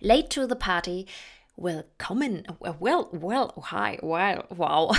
Late 0.00 0.28
to 0.28 0.46
the 0.46 0.54
party. 0.54 1.06
Willkommen, 1.56 2.46
well, 2.60 3.08
well, 3.12 3.54
hi, 3.70 3.98
well, 4.02 4.44
wow. 4.50 4.94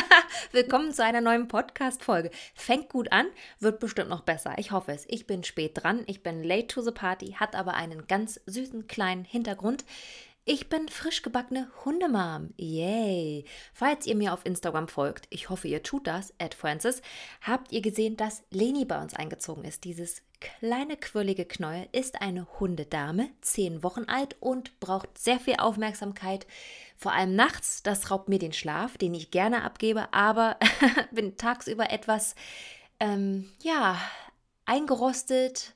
Willkommen 0.52 0.92
zu 0.92 1.02
einer 1.02 1.22
neuen 1.22 1.48
Podcast-Folge. 1.48 2.30
Fängt 2.54 2.90
gut 2.90 3.10
an, 3.10 3.26
wird 3.60 3.80
bestimmt 3.80 4.10
noch 4.10 4.20
besser. 4.20 4.52
Ich 4.58 4.70
hoffe 4.70 4.92
es. 4.92 5.06
Ich 5.08 5.26
bin 5.26 5.44
spät 5.44 5.82
dran, 5.82 6.04
ich 6.06 6.22
bin 6.22 6.44
late 6.44 6.66
to 6.66 6.82
the 6.82 6.90
party, 6.90 7.36
hat 7.38 7.54
aber 7.54 7.72
einen 7.72 8.06
ganz 8.06 8.38
süßen 8.44 8.86
kleinen 8.86 9.24
Hintergrund. 9.24 9.86
Ich 10.44 10.68
bin 10.68 10.90
frisch 10.90 11.22
gebackene 11.22 11.70
Hundemam. 11.86 12.52
Yay! 12.58 13.46
Falls 13.72 14.06
ihr 14.06 14.14
mir 14.14 14.34
auf 14.34 14.44
Instagram 14.44 14.88
folgt, 14.88 15.26
ich 15.30 15.48
hoffe, 15.48 15.68
ihr 15.68 15.82
tut 15.82 16.06
das, 16.06 16.34
at 16.38 16.52
Francis, 16.52 17.00
habt 17.40 17.72
ihr 17.72 17.80
gesehen, 17.80 18.18
dass 18.18 18.42
Leni 18.50 18.84
bei 18.84 19.00
uns 19.00 19.14
eingezogen 19.14 19.64
ist. 19.64 19.84
Dieses 19.84 20.20
kleine 20.44 20.96
quirlige 20.96 21.44
Knäuel 21.44 21.88
ist 21.92 22.20
eine 22.20 22.46
Hundedame, 22.60 23.30
zehn 23.40 23.82
Wochen 23.82 24.04
alt 24.04 24.36
und 24.40 24.78
braucht 24.78 25.16
sehr 25.16 25.40
viel 25.40 25.56
Aufmerksamkeit. 25.58 26.46
Vor 26.96 27.12
allem 27.12 27.34
nachts, 27.34 27.82
das 27.82 28.10
raubt 28.10 28.28
mir 28.28 28.38
den 28.38 28.52
Schlaf, 28.52 28.98
den 28.98 29.14
ich 29.14 29.30
gerne 29.30 29.62
abgebe, 29.62 30.12
aber 30.12 30.58
bin 31.12 31.36
tagsüber 31.36 31.90
etwas, 31.90 32.34
ähm, 33.00 33.50
ja, 33.62 33.98
eingerostet, 34.66 35.74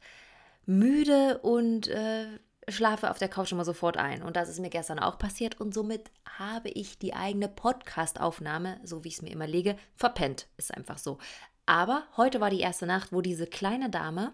müde 0.66 1.38
und 1.38 1.88
äh, 1.88 2.26
schlafe 2.68 3.10
auf 3.10 3.18
der 3.18 3.28
Couch 3.28 3.52
immer 3.52 3.64
sofort 3.64 3.96
ein. 3.96 4.22
Und 4.22 4.36
das 4.36 4.48
ist 4.48 4.60
mir 4.60 4.70
gestern 4.70 4.98
auch 4.98 5.18
passiert. 5.18 5.60
Und 5.60 5.72
somit 5.72 6.10
habe 6.38 6.68
ich 6.68 6.98
die 6.98 7.14
eigene 7.14 7.48
Podcast-Aufnahme, 7.48 8.80
so 8.84 9.04
wie 9.04 9.08
ich 9.08 9.14
es 9.14 9.22
mir 9.22 9.30
immer 9.32 9.46
lege, 9.46 9.76
verpennt. 9.96 10.46
Ist 10.58 10.74
einfach 10.74 10.98
so. 10.98 11.18
Aber 11.68 12.04
heute 12.16 12.40
war 12.40 12.48
die 12.48 12.60
erste 12.60 12.86
Nacht, 12.86 13.12
wo 13.12 13.20
diese 13.20 13.46
kleine 13.46 13.90
Dame 13.90 14.32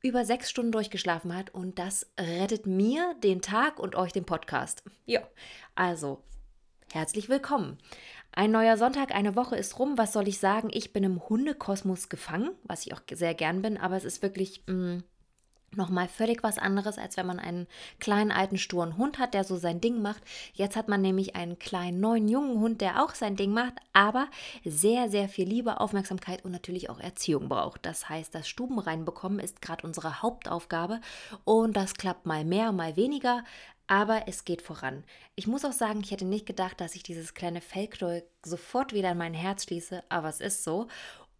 über 0.00 0.24
sechs 0.24 0.48
Stunden 0.48 0.72
durchgeschlafen 0.72 1.36
hat. 1.36 1.50
Und 1.50 1.78
das 1.78 2.10
rettet 2.18 2.66
mir 2.66 3.14
den 3.22 3.42
Tag 3.42 3.78
und 3.78 3.94
euch 3.94 4.14
den 4.14 4.24
Podcast. 4.24 4.82
Ja, 5.04 5.20
also 5.74 6.22
herzlich 6.92 7.28
willkommen. 7.28 7.76
Ein 8.32 8.52
neuer 8.52 8.78
Sonntag, 8.78 9.14
eine 9.14 9.36
Woche 9.36 9.56
ist 9.56 9.78
rum. 9.78 9.98
Was 9.98 10.14
soll 10.14 10.28
ich 10.28 10.38
sagen? 10.38 10.70
Ich 10.72 10.94
bin 10.94 11.04
im 11.04 11.28
Hundekosmos 11.28 12.08
gefangen, 12.08 12.52
was 12.62 12.86
ich 12.86 12.94
auch 12.94 13.02
sehr 13.12 13.34
gern 13.34 13.60
bin. 13.60 13.76
Aber 13.76 13.98
es 13.98 14.04
ist 14.04 14.22
wirklich. 14.22 14.64
Mh, 14.66 14.74
mm, 14.74 15.02
nochmal 15.76 16.08
völlig 16.08 16.42
was 16.42 16.58
anderes, 16.58 16.98
als 16.98 17.16
wenn 17.16 17.26
man 17.26 17.38
einen 17.38 17.66
kleinen 17.98 18.32
alten 18.32 18.58
sturen 18.58 18.96
Hund 18.96 19.18
hat, 19.18 19.34
der 19.34 19.44
so 19.44 19.56
sein 19.56 19.80
Ding 19.80 20.02
macht. 20.02 20.22
Jetzt 20.52 20.76
hat 20.76 20.88
man 20.88 21.00
nämlich 21.00 21.36
einen 21.36 21.58
kleinen 21.58 22.00
neuen 22.00 22.28
jungen 22.28 22.60
Hund, 22.60 22.80
der 22.80 23.02
auch 23.02 23.14
sein 23.14 23.36
Ding 23.36 23.52
macht, 23.52 23.74
aber 23.92 24.28
sehr, 24.64 25.08
sehr 25.08 25.28
viel 25.28 25.48
Liebe, 25.48 25.80
Aufmerksamkeit 25.80 26.44
und 26.44 26.50
natürlich 26.52 26.90
auch 26.90 27.00
Erziehung 27.00 27.48
braucht. 27.48 27.86
Das 27.86 28.08
heißt, 28.08 28.34
das 28.34 28.48
Stuben 28.48 28.78
reinbekommen 28.78 29.38
ist 29.38 29.62
gerade 29.62 29.86
unsere 29.86 30.22
Hauptaufgabe 30.22 31.00
und 31.44 31.76
das 31.76 31.94
klappt 31.94 32.26
mal 32.26 32.44
mehr, 32.44 32.72
mal 32.72 32.96
weniger. 32.96 33.44
Aber 33.86 34.28
es 34.28 34.44
geht 34.44 34.62
voran. 34.62 35.02
Ich 35.34 35.48
muss 35.48 35.64
auch 35.64 35.72
sagen, 35.72 36.00
ich 36.00 36.12
hätte 36.12 36.24
nicht 36.24 36.46
gedacht, 36.46 36.80
dass 36.80 36.94
ich 36.94 37.02
dieses 37.02 37.34
kleine 37.34 37.60
Fellknäuel 37.60 38.22
sofort 38.44 38.92
wieder 38.92 39.10
in 39.10 39.18
mein 39.18 39.34
Herz 39.34 39.64
schließe, 39.64 40.04
aber 40.08 40.28
es 40.28 40.40
ist 40.40 40.62
so. 40.62 40.86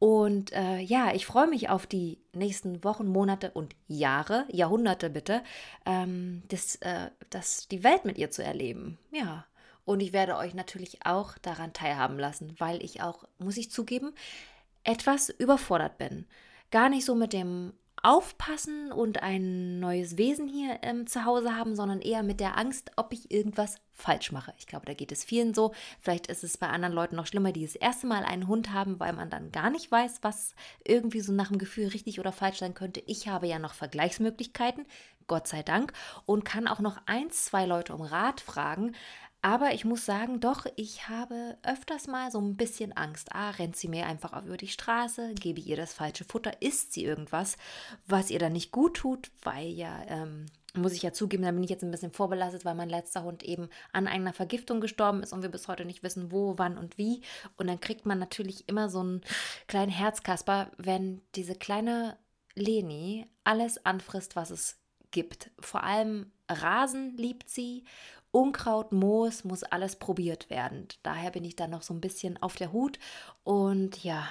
Und 0.00 0.54
äh, 0.54 0.78
ja, 0.78 1.12
ich 1.12 1.26
freue 1.26 1.46
mich 1.46 1.68
auf 1.68 1.86
die 1.86 2.18
nächsten 2.32 2.82
Wochen, 2.84 3.06
Monate 3.06 3.50
und 3.50 3.76
Jahre, 3.86 4.46
Jahrhunderte 4.48 5.10
bitte, 5.10 5.42
ähm, 5.84 6.42
das, 6.48 6.76
äh, 6.76 7.10
das, 7.28 7.68
die 7.68 7.84
Welt 7.84 8.06
mit 8.06 8.16
ihr 8.16 8.30
zu 8.30 8.42
erleben. 8.42 8.98
Ja. 9.12 9.44
Und 9.84 10.00
ich 10.00 10.14
werde 10.14 10.36
euch 10.38 10.54
natürlich 10.54 11.04
auch 11.04 11.36
daran 11.38 11.74
teilhaben 11.74 12.18
lassen, 12.18 12.54
weil 12.58 12.82
ich 12.82 13.02
auch, 13.02 13.24
muss 13.38 13.58
ich 13.58 13.70
zugeben, 13.70 14.14
etwas 14.84 15.28
überfordert 15.28 15.98
bin. 15.98 16.24
Gar 16.70 16.88
nicht 16.88 17.04
so 17.04 17.14
mit 17.14 17.34
dem 17.34 17.74
aufpassen 18.02 18.92
und 18.92 19.22
ein 19.22 19.80
neues 19.80 20.16
Wesen 20.16 20.48
hier 20.48 20.78
ähm, 20.82 21.06
zu 21.06 21.24
Hause 21.24 21.56
haben, 21.56 21.76
sondern 21.76 22.00
eher 22.00 22.22
mit 22.22 22.40
der 22.40 22.56
Angst, 22.56 22.92
ob 22.96 23.12
ich 23.12 23.30
irgendwas 23.30 23.76
falsch 23.92 24.32
mache. 24.32 24.54
Ich 24.58 24.66
glaube, 24.66 24.86
da 24.86 24.94
geht 24.94 25.12
es 25.12 25.24
vielen 25.24 25.54
so. 25.54 25.72
Vielleicht 26.00 26.26
ist 26.26 26.42
es 26.42 26.56
bei 26.56 26.68
anderen 26.68 26.94
Leuten 26.94 27.16
noch 27.16 27.26
schlimmer, 27.26 27.52
die 27.52 27.64
das 27.64 27.76
erste 27.76 28.06
Mal 28.06 28.24
einen 28.24 28.48
Hund 28.48 28.72
haben, 28.72 28.98
weil 28.98 29.12
man 29.12 29.30
dann 29.30 29.52
gar 29.52 29.70
nicht 29.70 29.90
weiß, 29.90 30.20
was 30.22 30.54
irgendwie 30.84 31.20
so 31.20 31.32
nach 31.32 31.48
dem 31.48 31.58
Gefühl 31.58 31.88
richtig 31.88 32.18
oder 32.18 32.32
falsch 32.32 32.58
sein 32.58 32.74
könnte. 32.74 33.02
Ich 33.06 33.28
habe 33.28 33.46
ja 33.46 33.58
noch 33.58 33.74
Vergleichsmöglichkeiten, 33.74 34.86
Gott 35.26 35.46
sei 35.46 35.62
Dank, 35.62 35.92
und 36.26 36.44
kann 36.44 36.66
auch 36.66 36.80
noch 36.80 36.98
ein, 37.06 37.30
zwei 37.30 37.66
Leute 37.66 37.94
um 37.94 38.00
Rat 38.00 38.40
fragen. 38.40 38.94
Aber 39.42 39.72
ich 39.72 39.86
muss 39.86 40.04
sagen, 40.04 40.40
doch, 40.40 40.66
ich 40.76 41.08
habe 41.08 41.56
öfters 41.62 42.06
mal 42.06 42.30
so 42.30 42.38
ein 42.40 42.56
bisschen 42.56 42.92
Angst. 42.92 43.32
Ah, 43.32 43.50
rennt 43.50 43.74
sie 43.74 43.88
mir 43.88 44.06
einfach 44.06 44.44
über 44.44 44.58
die 44.58 44.68
Straße, 44.68 45.34
gebe 45.34 45.60
ihr 45.60 45.76
das 45.76 45.94
falsche 45.94 46.24
Futter, 46.24 46.60
isst 46.60 46.92
sie 46.92 47.04
irgendwas, 47.04 47.56
was 48.06 48.30
ihr 48.30 48.38
dann 48.38 48.52
nicht 48.52 48.70
gut 48.70 48.98
tut, 48.98 49.30
weil 49.42 49.68
ja, 49.68 50.02
ähm, 50.08 50.46
muss 50.74 50.92
ich 50.92 51.02
ja 51.02 51.12
zugeben, 51.12 51.42
da 51.42 51.50
bin 51.50 51.64
ich 51.64 51.70
jetzt 51.70 51.82
ein 51.82 51.90
bisschen 51.90 52.12
vorbelastet, 52.12 52.64
weil 52.64 52.74
mein 52.74 52.90
letzter 52.90 53.24
Hund 53.24 53.42
eben 53.42 53.68
an 53.92 54.06
einer 54.06 54.32
Vergiftung 54.32 54.80
gestorben 54.80 55.22
ist 55.22 55.32
und 55.32 55.42
wir 55.42 55.48
bis 55.48 55.68
heute 55.68 55.84
nicht 55.84 56.02
wissen, 56.02 56.30
wo, 56.30 56.58
wann 56.58 56.78
und 56.78 56.98
wie. 56.98 57.22
Und 57.56 57.66
dann 57.66 57.80
kriegt 57.80 58.06
man 58.06 58.18
natürlich 58.18 58.68
immer 58.68 58.88
so 58.88 59.00
einen 59.00 59.22
kleinen 59.66 59.90
Herzkasper, 59.90 60.70
wenn 60.76 61.22
diese 61.34 61.54
kleine 61.54 62.18
Leni 62.54 63.26
alles 63.42 63.84
anfrisst, 63.84 64.36
was 64.36 64.50
es 64.50 64.78
gibt. 65.10 65.50
Vor 65.58 65.82
allem 65.82 66.30
Rasen 66.48 67.16
liebt 67.16 67.48
sie 67.48 67.84
Unkraut, 68.32 68.92
Moos, 68.92 69.44
muss 69.44 69.64
alles 69.64 69.96
probiert 69.96 70.50
werden. 70.50 70.86
Daher 71.02 71.30
bin 71.30 71.44
ich 71.44 71.56
da 71.56 71.66
noch 71.66 71.82
so 71.82 71.92
ein 71.94 72.00
bisschen 72.00 72.40
auf 72.42 72.54
der 72.56 72.72
Hut 72.72 72.98
und 73.42 74.04
ja, 74.04 74.28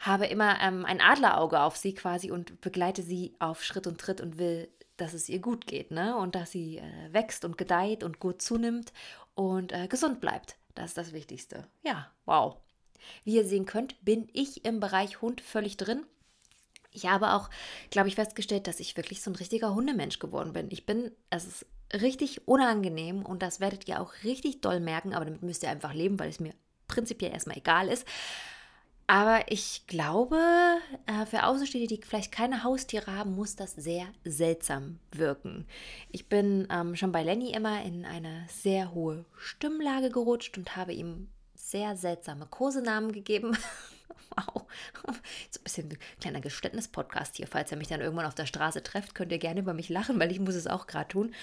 habe 0.00 0.26
immer 0.26 0.60
ähm, 0.60 0.84
ein 0.84 1.00
Adlerauge 1.00 1.60
auf 1.60 1.76
sie 1.76 1.94
quasi 1.94 2.30
und 2.30 2.60
begleite 2.60 3.02
sie 3.02 3.34
auf 3.38 3.62
Schritt 3.62 3.86
und 3.86 4.00
Tritt 4.00 4.20
und 4.20 4.38
will, 4.38 4.68
dass 4.96 5.14
es 5.14 5.28
ihr 5.28 5.38
gut 5.38 5.66
geht, 5.66 5.90
ne? 5.90 6.16
Und 6.16 6.34
dass 6.34 6.50
sie 6.50 6.78
äh, 6.78 7.12
wächst 7.12 7.44
und 7.44 7.58
gedeiht 7.58 8.02
und 8.02 8.18
gut 8.18 8.42
zunimmt 8.42 8.92
und 9.34 9.72
äh, 9.72 9.86
gesund 9.86 10.20
bleibt. 10.20 10.56
Das 10.74 10.86
ist 10.86 10.98
das 10.98 11.12
Wichtigste. 11.12 11.66
Ja, 11.82 12.10
wow. 12.24 12.56
Wie 13.24 13.36
ihr 13.36 13.44
sehen 13.44 13.66
könnt, 13.66 14.04
bin 14.04 14.28
ich 14.32 14.64
im 14.64 14.80
Bereich 14.80 15.22
Hund 15.22 15.40
völlig 15.40 15.76
drin. 15.76 16.04
Ich 16.90 17.06
habe 17.06 17.32
auch, 17.32 17.50
glaube 17.90 18.08
ich, 18.08 18.16
festgestellt, 18.16 18.66
dass 18.66 18.80
ich 18.80 18.96
wirklich 18.96 19.22
so 19.22 19.30
ein 19.30 19.36
richtiger 19.36 19.74
Hundemensch 19.74 20.18
geworden 20.18 20.52
bin. 20.52 20.68
Ich 20.70 20.86
bin, 20.86 21.12
es 21.30 21.46
ist 21.46 21.66
richtig 21.92 22.46
unangenehm 22.46 23.24
und 23.24 23.42
das 23.42 23.60
werdet 23.60 23.88
ihr 23.88 24.00
auch 24.00 24.12
richtig 24.24 24.60
doll 24.60 24.80
merken, 24.80 25.14
aber 25.14 25.24
damit 25.24 25.42
müsst 25.42 25.62
ihr 25.62 25.70
einfach 25.70 25.94
leben, 25.94 26.18
weil 26.18 26.30
es 26.30 26.40
mir 26.40 26.54
prinzipiell 26.86 27.32
erstmal 27.32 27.58
egal 27.58 27.88
ist. 27.88 28.06
Aber 29.10 29.50
ich 29.50 29.86
glaube, 29.86 30.38
äh, 31.06 31.24
für 31.24 31.44
Außenstehende, 31.44 31.88
die 31.88 32.02
vielleicht 32.02 32.30
keine 32.30 32.62
Haustiere 32.62 33.16
haben, 33.16 33.34
muss 33.34 33.56
das 33.56 33.72
sehr 33.72 34.06
seltsam 34.22 34.98
wirken. 35.12 35.66
Ich 36.10 36.28
bin 36.28 36.68
ähm, 36.70 36.94
schon 36.94 37.10
bei 37.10 37.22
Lenny 37.22 37.52
immer 37.52 37.82
in 37.82 38.04
eine 38.04 38.44
sehr 38.50 38.92
hohe 38.92 39.24
Stimmlage 39.38 40.10
gerutscht 40.10 40.58
und 40.58 40.76
habe 40.76 40.92
ihm 40.92 41.28
sehr 41.54 41.96
seltsame 41.96 42.44
Kosenamen 42.46 43.12
gegeben. 43.12 43.56
Wow. 44.36 44.66
So 45.50 45.60
ein 45.60 45.64
bisschen 45.64 45.90
ein 45.90 45.98
kleiner 46.20 46.40
Geständnis-Podcast 46.40 47.36
hier. 47.36 47.46
Falls 47.48 47.72
ihr 47.72 47.78
mich 47.78 47.88
dann 47.88 48.00
irgendwann 48.00 48.26
auf 48.26 48.34
der 48.34 48.46
Straße 48.46 48.82
trefft, 48.82 49.14
könnt 49.14 49.32
ihr 49.32 49.38
gerne 49.38 49.60
über 49.60 49.74
mich 49.74 49.88
lachen, 49.88 50.20
weil 50.20 50.30
ich 50.30 50.38
muss 50.38 50.54
es 50.54 50.66
auch 50.66 50.86
gerade 50.86 51.08
tun. 51.08 51.34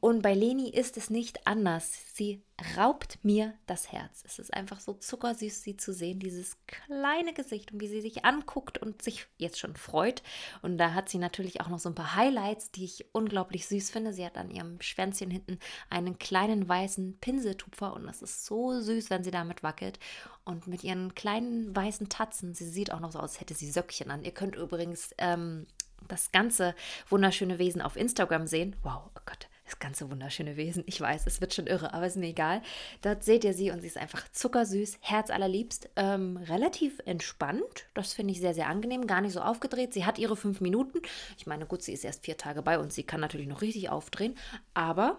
Und 0.00 0.22
bei 0.22 0.34
Leni 0.34 0.68
ist 0.68 0.96
es 0.96 1.10
nicht 1.10 1.46
anders. 1.46 1.90
Sie 2.16 2.44
raubt 2.76 3.18
mir 3.24 3.54
das 3.66 3.90
Herz. 3.90 4.22
Es 4.24 4.38
ist 4.38 4.54
einfach 4.54 4.78
so 4.78 4.94
zuckersüß, 4.94 5.64
sie 5.64 5.76
zu 5.76 5.92
sehen, 5.92 6.20
dieses 6.20 6.56
kleine 6.68 7.34
Gesicht 7.34 7.72
und 7.72 7.80
wie 7.80 7.88
sie 7.88 8.00
sich 8.00 8.24
anguckt 8.24 8.78
und 8.78 9.02
sich 9.02 9.26
jetzt 9.36 9.58
schon 9.58 9.74
freut. 9.74 10.22
Und 10.62 10.78
da 10.78 10.94
hat 10.94 11.08
sie 11.08 11.18
natürlich 11.18 11.60
auch 11.60 11.66
noch 11.66 11.80
so 11.80 11.88
ein 11.88 11.96
paar 11.96 12.14
Highlights, 12.14 12.70
die 12.70 12.84
ich 12.84 13.06
unglaublich 13.10 13.66
süß 13.66 13.90
finde. 13.90 14.12
Sie 14.12 14.24
hat 14.24 14.38
an 14.38 14.52
ihrem 14.52 14.80
Schwänzchen 14.80 15.28
hinten 15.28 15.58
einen 15.90 16.16
kleinen 16.16 16.68
weißen 16.68 17.18
Pinseltupfer 17.18 17.92
und 17.92 18.06
das 18.06 18.22
ist 18.22 18.46
so 18.46 18.80
süß, 18.80 19.10
wenn 19.10 19.24
sie 19.24 19.32
damit 19.32 19.64
wackelt. 19.64 19.98
Und 20.44 20.68
mit 20.68 20.84
ihren 20.84 21.16
kleinen 21.16 21.74
weißen 21.74 22.10
Tatzen, 22.10 22.54
sie 22.54 22.68
sieht 22.68 22.92
auch 22.92 23.00
noch 23.00 23.10
so 23.10 23.18
aus, 23.18 23.32
als 23.32 23.40
hätte 23.40 23.54
sie 23.54 23.72
Söckchen 23.72 24.12
an. 24.12 24.22
Ihr 24.22 24.30
könnt 24.30 24.54
übrigens 24.54 25.10
ähm, 25.18 25.66
das 26.06 26.30
ganze 26.30 26.76
wunderschöne 27.08 27.58
Wesen 27.58 27.82
auf 27.82 27.96
Instagram 27.96 28.46
sehen. 28.46 28.76
Wow, 28.84 29.10
oh 29.16 29.20
Gott 29.26 29.48
das 29.64 29.78
ganze 29.78 30.10
wunderschöne 30.10 30.56
Wesen. 30.56 30.84
Ich 30.86 31.00
weiß, 31.00 31.26
es 31.26 31.40
wird 31.40 31.54
schon 31.54 31.66
irre, 31.66 31.94
aber 31.94 32.06
ist 32.06 32.16
mir 32.16 32.28
egal. 32.28 32.62
Dort 33.02 33.24
seht 33.24 33.44
ihr 33.44 33.54
sie 33.54 33.70
und 33.70 33.80
sie 33.80 33.86
ist 33.86 33.96
einfach 33.96 34.30
zuckersüß, 34.30 34.98
herzallerliebst, 35.00 35.90
ähm, 35.96 36.36
relativ 36.36 37.00
entspannt. 37.06 37.86
Das 37.94 38.12
finde 38.12 38.32
ich 38.32 38.40
sehr, 38.40 38.54
sehr 38.54 38.68
angenehm, 38.68 39.06
gar 39.06 39.20
nicht 39.20 39.32
so 39.32 39.40
aufgedreht. 39.40 39.94
Sie 39.94 40.04
hat 40.04 40.18
ihre 40.18 40.36
fünf 40.36 40.60
Minuten. 40.60 41.00
Ich 41.38 41.46
meine, 41.46 41.66
gut, 41.66 41.82
sie 41.82 41.92
ist 41.92 42.04
erst 42.04 42.24
vier 42.24 42.36
Tage 42.36 42.62
bei 42.62 42.78
uns, 42.78 42.94
sie 42.94 43.04
kann 43.04 43.20
natürlich 43.20 43.48
noch 43.48 43.62
richtig 43.62 43.88
aufdrehen, 43.88 44.36
aber 44.74 45.18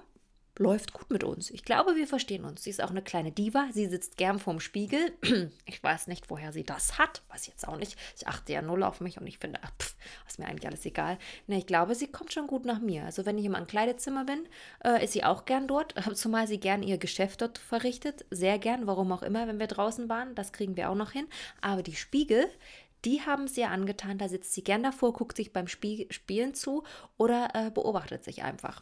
läuft 0.57 0.94
gut 0.94 1.10
mit 1.10 1.24
uns. 1.24 1.50
Ich 1.50 1.63
glaube, 1.63 1.96
wir 1.96 2.07
verstehen 2.07 2.46
uns. 2.46 2.63
Sie 2.63 2.69
ist 2.69 2.81
auch 2.81 2.90
eine 2.90 3.02
kleine 3.02 3.31
Diva. 3.31 3.68
Sie 3.72 3.88
sitzt 3.88 4.18
gern 4.18 4.40
vorm 4.40 4.60
Spiegel. 4.60 5.13
Ich 5.68 5.84
weiß 5.84 6.07
nicht, 6.07 6.30
woher 6.30 6.52
sie 6.52 6.63
das 6.63 6.98
hat. 6.98 7.24
Weiß 7.30 7.48
jetzt 7.48 7.68
auch 7.68 7.78
nicht. 7.78 7.98
Ich 8.16 8.28
achte 8.28 8.54
ja 8.54 8.62
null 8.62 8.84
auf 8.84 9.02
mich 9.02 9.19
und 9.19 9.28
ich 9.28 9.40
finde, 9.40 9.60
pff, 9.60 9.96
ist 10.28 10.40
mir 10.40 10.46
eigentlich 10.46 10.68
alles 10.68 10.86
egal. 10.86 11.18
Ne, 11.48 11.57
ich 11.57 11.66
glaube, 11.66 11.96
sie 11.96 12.07
kommt 12.07 12.31
schon 12.31 12.48
gut 12.48 12.66
nach 12.66 12.80
mir. 12.80 13.04
Also 13.04 13.25
wenn 13.25 13.38
ich 13.38 13.46
im 13.46 13.56
Ankleidezimmer 13.56 14.25
bin, 14.25 14.48
äh, 14.84 15.04
ist 15.04 15.13
sie 15.13 15.24
auch 15.24 15.46
gern 15.46 15.68
dort. 15.68 15.96
Zumal 16.16 16.48
sie 16.48 16.60
gern 16.60 16.84
ihr 16.84 16.98
Geschäft 16.98 17.42
dort 17.42 17.57
verrichtet. 17.57 18.25
Sehr 18.30 18.60
gern, 18.60 18.88
warum 18.88 19.12
auch 19.12 19.24
immer, 19.24 19.48
wenn 19.48 19.60
wir 19.60 19.68
draußen 19.68 20.07
waren. 20.07 20.36
Das 20.36 20.54
kriegen 20.54 20.78
wir 20.78 20.90
auch 20.90 20.96
noch 20.96 21.12
hin. 21.12 21.28
Aber 21.62 21.84
die 21.84 21.96
Spiegel, 21.96 22.48
die 23.04 23.22
haben 23.22 23.46
es 23.46 23.57
ihr 23.57 23.69
angetan. 23.69 24.18
Da 24.18 24.30
sitzt 24.30 24.54
sie 24.54 24.63
gern 24.63 24.84
davor, 24.84 25.13
guckt 25.13 25.36
sich 25.36 25.52
beim 25.52 25.68
Spie 25.68 26.07
Spielen 26.12 26.54
zu 26.54 26.84
oder 27.18 27.50
äh, 27.54 27.72
beobachtet 27.72 28.24
sich 28.24 28.44
einfach. 28.44 28.81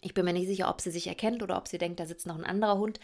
Ich 0.00 0.14
bin 0.14 0.24
mir 0.24 0.32
nicht 0.32 0.46
sicher, 0.46 0.68
ob 0.68 0.80
sie 0.80 0.90
sich 0.90 1.06
erkennt 1.06 1.42
oder 1.42 1.56
ob 1.56 1.68
sie 1.68 1.78
denkt, 1.78 2.00
da 2.00 2.06
sitzt 2.06 2.26
noch 2.26 2.38
ein 2.38 2.44
anderer 2.44 2.78
Hund. 2.78 3.00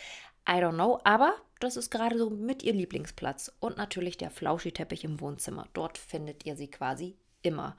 I 0.48 0.54
don't 0.54 0.74
know, 0.74 1.00
aber 1.04 1.34
das 1.60 1.76
ist 1.76 1.90
gerade 1.90 2.16
so 2.18 2.30
mit 2.30 2.62
ihr 2.62 2.72
Lieblingsplatz. 2.72 3.52
Und 3.60 3.76
natürlich 3.76 4.16
der 4.16 4.30
Flauschi-Teppich 4.30 5.04
im 5.04 5.20
Wohnzimmer. 5.20 5.66
Dort 5.72 5.98
findet 5.98 6.46
ihr 6.46 6.56
sie 6.56 6.68
quasi 6.68 7.16
immer. 7.42 7.76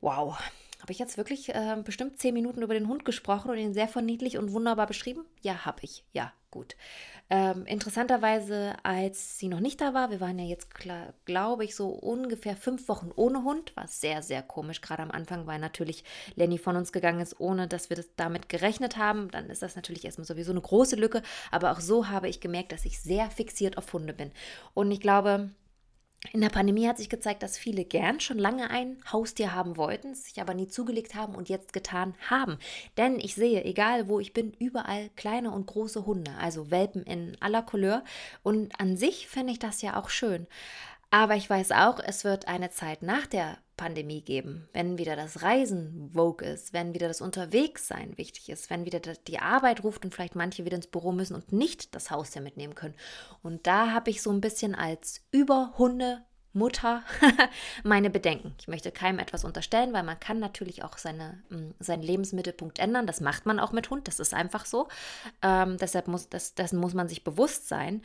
Wow. 0.00 0.38
Habe 0.80 0.92
ich 0.92 0.98
jetzt 0.98 1.16
wirklich 1.16 1.54
äh, 1.54 1.76
bestimmt 1.84 2.18
zehn 2.18 2.34
Minuten 2.34 2.62
über 2.62 2.74
den 2.74 2.88
Hund 2.88 3.04
gesprochen 3.04 3.50
und 3.50 3.58
ihn 3.58 3.74
sehr 3.74 3.88
verniedlich 3.88 4.36
und 4.38 4.52
wunderbar 4.52 4.86
beschrieben? 4.86 5.24
Ja, 5.40 5.64
habe 5.64 5.78
ich. 5.82 6.04
Ja, 6.12 6.32
gut. 6.52 6.76
Ähm, 7.30 7.64
interessanterweise, 7.66 8.76
als 8.84 9.38
sie 9.38 9.48
noch 9.48 9.58
nicht 9.58 9.80
da 9.80 9.94
war, 9.94 10.10
wir 10.10 10.20
waren 10.20 10.38
ja 10.38 10.44
jetzt, 10.44 10.68
glaube 11.24 11.64
ich, 11.64 11.74
so 11.74 11.88
ungefähr 11.88 12.56
fünf 12.56 12.86
Wochen 12.88 13.10
ohne 13.16 13.42
Hund, 13.42 13.74
war 13.74 13.88
sehr, 13.88 14.22
sehr 14.22 14.42
komisch, 14.42 14.80
gerade 14.82 15.02
am 15.02 15.10
Anfang, 15.10 15.46
weil 15.46 15.58
natürlich 15.58 16.04
Lenny 16.36 16.58
von 16.58 16.76
uns 16.76 16.92
gegangen 16.92 17.20
ist, 17.20 17.40
ohne 17.40 17.66
dass 17.66 17.88
wir 17.88 17.96
das 17.96 18.14
damit 18.14 18.48
gerechnet 18.48 18.98
haben. 18.98 19.30
Dann 19.30 19.50
ist 19.50 19.62
das 19.62 19.74
natürlich 19.74 20.04
erstmal 20.04 20.26
sowieso 20.26 20.52
eine 20.52 20.60
große 20.60 20.94
Lücke, 20.94 21.22
aber 21.50 21.72
auch 21.72 21.80
so 21.80 22.08
habe 22.08 22.28
ich 22.28 22.40
gemerkt, 22.40 22.70
dass 22.70 22.84
ich 22.84 23.00
sehr 23.00 23.30
fixiert 23.30 23.78
auf 23.78 23.92
Hunde 23.92 24.12
bin. 24.12 24.30
Und 24.74 24.90
ich 24.90 25.00
glaube, 25.00 25.50
in 26.30 26.40
der 26.40 26.50
Pandemie 26.50 26.86
hat 26.86 26.98
sich 26.98 27.08
gezeigt, 27.08 27.42
dass 27.42 27.58
viele 27.58 27.84
gern 27.84 28.20
schon 28.20 28.38
lange 28.38 28.70
ein 28.70 28.98
Haustier 29.10 29.54
haben 29.54 29.76
wollten, 29.76 30.14
sich 30.14 30.40
aber 30.40 30.54
nie 30.54 30.68
zugelegt 30.68 31.14
haben 31.14 31.34
und 31.34 31.48
jetzt 31.48 31.72
getan 31.72 32.14
haben. 32.30 32.58
Denn 32.96 33.18
ich 33.18 33.34
sehe, 33.34 33.64
egal 33.64 34.08
wo 34.08 34.20
ich 34.20 34.32
bin, 34.32 34.52
überall 34.58 35.10
kleine 35.16 35.50
und 35.50 35.66
große 35.66 36.06
Hunde, 36.06 36.32
also 36.40 36.70
Welpen 36.70 37.02
in 37.02 37.36
aller 37.40 37.62
Couleur. 37.62 38.04
Und 38.42 38.72
an 38.80 38.96
sich 38.96 39.26
fände 39.26 39.52
ich 39.52 39.58
das 39.58 39.82
ja 39.82 40.00
auch 40.00 40.10
schön. 40.10 40.46
Aber 41.10 41.34
ich 41.34 41.50
weiß 41.50 41.72
auch, 41.72 41.98
es 41.98 42.24
wird 42.24 42.48
eine 42.48 42.70
Zeit 42.70 43.02
nach 43.02 43.26
der 43.26 43.58
Pandemie 43.76 44.22
geben, 44.22 44.68
wenn 44.72 44.98
wieder 44.98 45.16
das 45.16 45.42
Reisen 45.42 46.10
vogue 46.12 46.46
ist, 46.46 46.72
wenn 46.72 46.94
wieder 46.94 47.08
das 47.08 47.20
Unterwegssein 47.20 48.16
wichtig 48.18 48.48
ist, 48.48 48.70
wenn 48.70 48.84
wieder 48.84 49.00
die 49.00 49.38
Arbeit 49.38 49.82
ruft 49.82 50.04
und 50.04 50.14
vielleicht 50.14 50.36
manche 50.36 50.64
wieder 50.64 50.76
ins 50.76 50.86
Büro 50.86 51.12
müssen 51.12 51.34
und 51.34 51.52
nicht 51.52 51.94
das 51.94 52.10
Haustier 52.10 52.42
mitnehmen 52.42 52.74
können. 52.74 52.94
Und 53.42 53.66
da 53.66 53.92
habe 53.92 54.10
ich 54.10 54.22
so 54.22 54.30
ein 54.30 54.40
bisschen 54.40 54.74
als 54.74 55.22
Überhunde 55.30 56.22
Mutter 56.54 57.02
meine 57.82 58.10
Bedenken. 58.10 58.54
Ich 58.58 58.68
möchte 58.68 58.92
keinem 58.92 59.18
etwas 59.18 59.44
unterstellen, 59.44 59.92
weil 59.92 60.02
man 60.02 60.20
kann 60.20 60.38
natürlich 60.38 60.84
auch 60.84 60.98
seine, 60.98 61.42
mm, 61.48 61.70
seinen 61.80 62.02
Lebensmittelpunkt 62.02 62.78
ändern. 62.78 63.06
Das 63.06 63.20
macht 63.20 63.46
man 63.46 63.58
auch 63.58 63.72
mit 63.72 63.90
Hund, 63.90 64.06
das 64.06 64.20
ist 64.20 64.34
einfach 64.34 64.66
so. 64.66 64.88
Ähm, 65.40 65.78
deshalb 65.78 66.08
muss, 66.08 66.28
das, 66.28 66.54
dessen 66.54 66.78
muss 66.78 66.94
man 66.94 67.08
sich 67.08 67.24
bewusst 67.24 67.68
sein. 67.68 68.02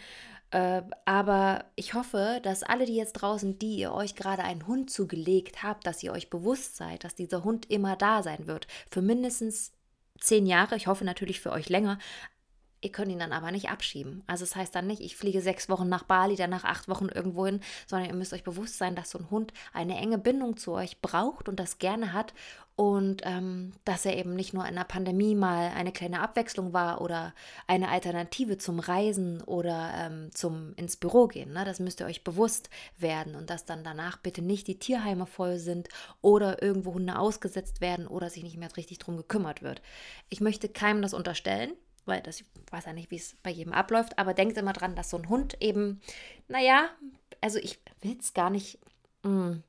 Äh, 0.51 0.81
aber 1.05 1.65
ich 1.75 1.93
hoffe, 1.93 2.39
dass 2.43 2.63
alle, 2.63 2.85
die 2.85 2.95
jetzt 2.95 3.13
draußen, 3.13 3.59
die 3.59 3.77
ihr 3.77 3.91
euch 3.91 4.15
gerade 4.15 4.43
einen 4.43 4.67
Hund 4.67 4.89
zugelegt 4.89 5.63
habt, 5.63 5.85
dass 5.85 6.01
ihr 6.03 6.13
euch 6.13 6.29
bewusst 6.29 6.77
seid, 6.77 7.03
dass 7.03 7.15
dieser 7.15 7.43
Hund 7.43 7.69
immer 7.69 7.95
da 7.95 8.23
sein 8.23 8.47
wird. 8.47 8.67
Für 8.89 9.01
mindestens 9.01 9.73
zehn 10.19 10.45
Jahre, 10.45 10.75
ich 10.75 10.87
hoffe 10.87 11.03
natürlich 11.03 11.41
für 11.41 11.51
euch 11.51 11.69
länger, 11.69 11.99
Ihr 12.79 12.91
könnt 12.91 13.11
ihn 13.11 13.17
dann 13.17 13.33
aber 13.33 13.51
nicht 13.51 13.69
abschieben. 13.69 14.23
Also 14.27 14.43
es 14.43 14.51
das 14.51 14.57
heißt 14.57 14.75
dann 14.75 14.85
nicht, 14.85 15.01
ich 15.01 15.15
fliege 15.15 15.41
sechs 15.41 15.67
Wochen 15.67 15.89
nach 15.89 16.03
Bali, 16.03 16.35
dann 16.35 16.51
nach 16.51 16.63
acht 16.63 16.87
Wochen 16.87 17.09
irgendwo 17.09 17.47
hin, 17.47 17.59
sondern 17.87 18.07
ihr 18.07 18.15
müsst 18.15 18.33
euch 18.33 18.43
bewusst 18.43 18.77
sein, 18.77 18.95
dass 18.95 19.09
so 19.09 19.17
ein 19.17 19.31
Hund 19.31 19.51
eine 19.73 19.97
enge 19.97 20.19
Bindung 20.19 20.57
zu 20.57 20.73
euch 20.73 21.01
braucht 21.01 21.49
und 21.49 21.59
das 21.59 21.79
gerne 21.79 22.13
hat 22.13 22.35
und 22.77 23.23
ähm, 23.25 23.71
dass 23.85 24.05
er 24.05 24.15
eben 24.15 24.35
nicht 24.35 24.53
nur 24.53 24.67
in 24.67 24.75
der 24.75 24.83
Pandemie 24.83 25.33
mal 25.33 25.71
eine 25.75 25.91
kleine 25.91 26.21
Abwechslung 26.21 26.73
war 26.73 27.01
oder 27.01 27.33
eine 27.65 27.89
Alternative 27.89 28.59
zum 28.59 28.79
Reisen 28.79 29.41
oder 29.41 29.93
ähm, 29.95 30.29
zum 30.31 30.73
ins 30.75 30.95
Büro 30.95 31.25
gehen. 31.25 31.53
Ne? 31.53 31.65
Das 31.65 31.79
müsst 31.79 32.01
ihr 32.01 32.05
euch 32.05 32.23
bewusst 32.23 32.69
werden 32.99 33.35
und 33.35 33.49
dass 33.49 33.65
dann 33.65 33.83
danach 33.83 34.17
bitte 34.17 34.43
nicht 34.43 34.67
die 34.67 34.77
Tierheime 34.77 35.25
voll 35.25 35.57
sind 35.57 35.89
oder 36.21 36.61
irgendwo 36.61 36.93
Hunde 36.93 37.17
ausgesetzt 37.17 37.81
werden 37.81 38.05
oder 38.05 38.29
sich 38.29 38.43
nicht 38.43 38.57
mehr 38.57 38.69
richtig 38.77 38.99
drum 38.99 39.17
gekümmert 39.17 39.63
wird. 39.63 39.81
Ich 40.29 40.39
möchte 40.39 40.69
keinem 40.69 41.01
das 41.01 41.15
unterstellen 41.15 41.71
weil 42.05 42.21
das, 42.21 42.45
weiß 42.71 42.85
ja 42.85 42.93
nicht, 42.93 43.11
wie 43.11 43.17
es 43.17 43.35
bei 43.43 43.49
jedem 43.49 43.73
abläuft, 43.73 44.17
aber 44.17 44.33
denkt 44.33 44.57
immer 44.57 44.71
dran, 44.71 44.95
dass 44.95 45.09
so 45.09 45.17
ein 45.17 45.27
Hund 45.27 45.61
eben, 45.61 45.99
naja, 46.47 46.87
also 47.41 47.59
ich 47.59 47.81
will 47.99 48.15
es 48.17 48.33
gar 48.33 48.49
nicht 48.49 48.79
mh, 49.23 49.29
mm, 49.29 49.63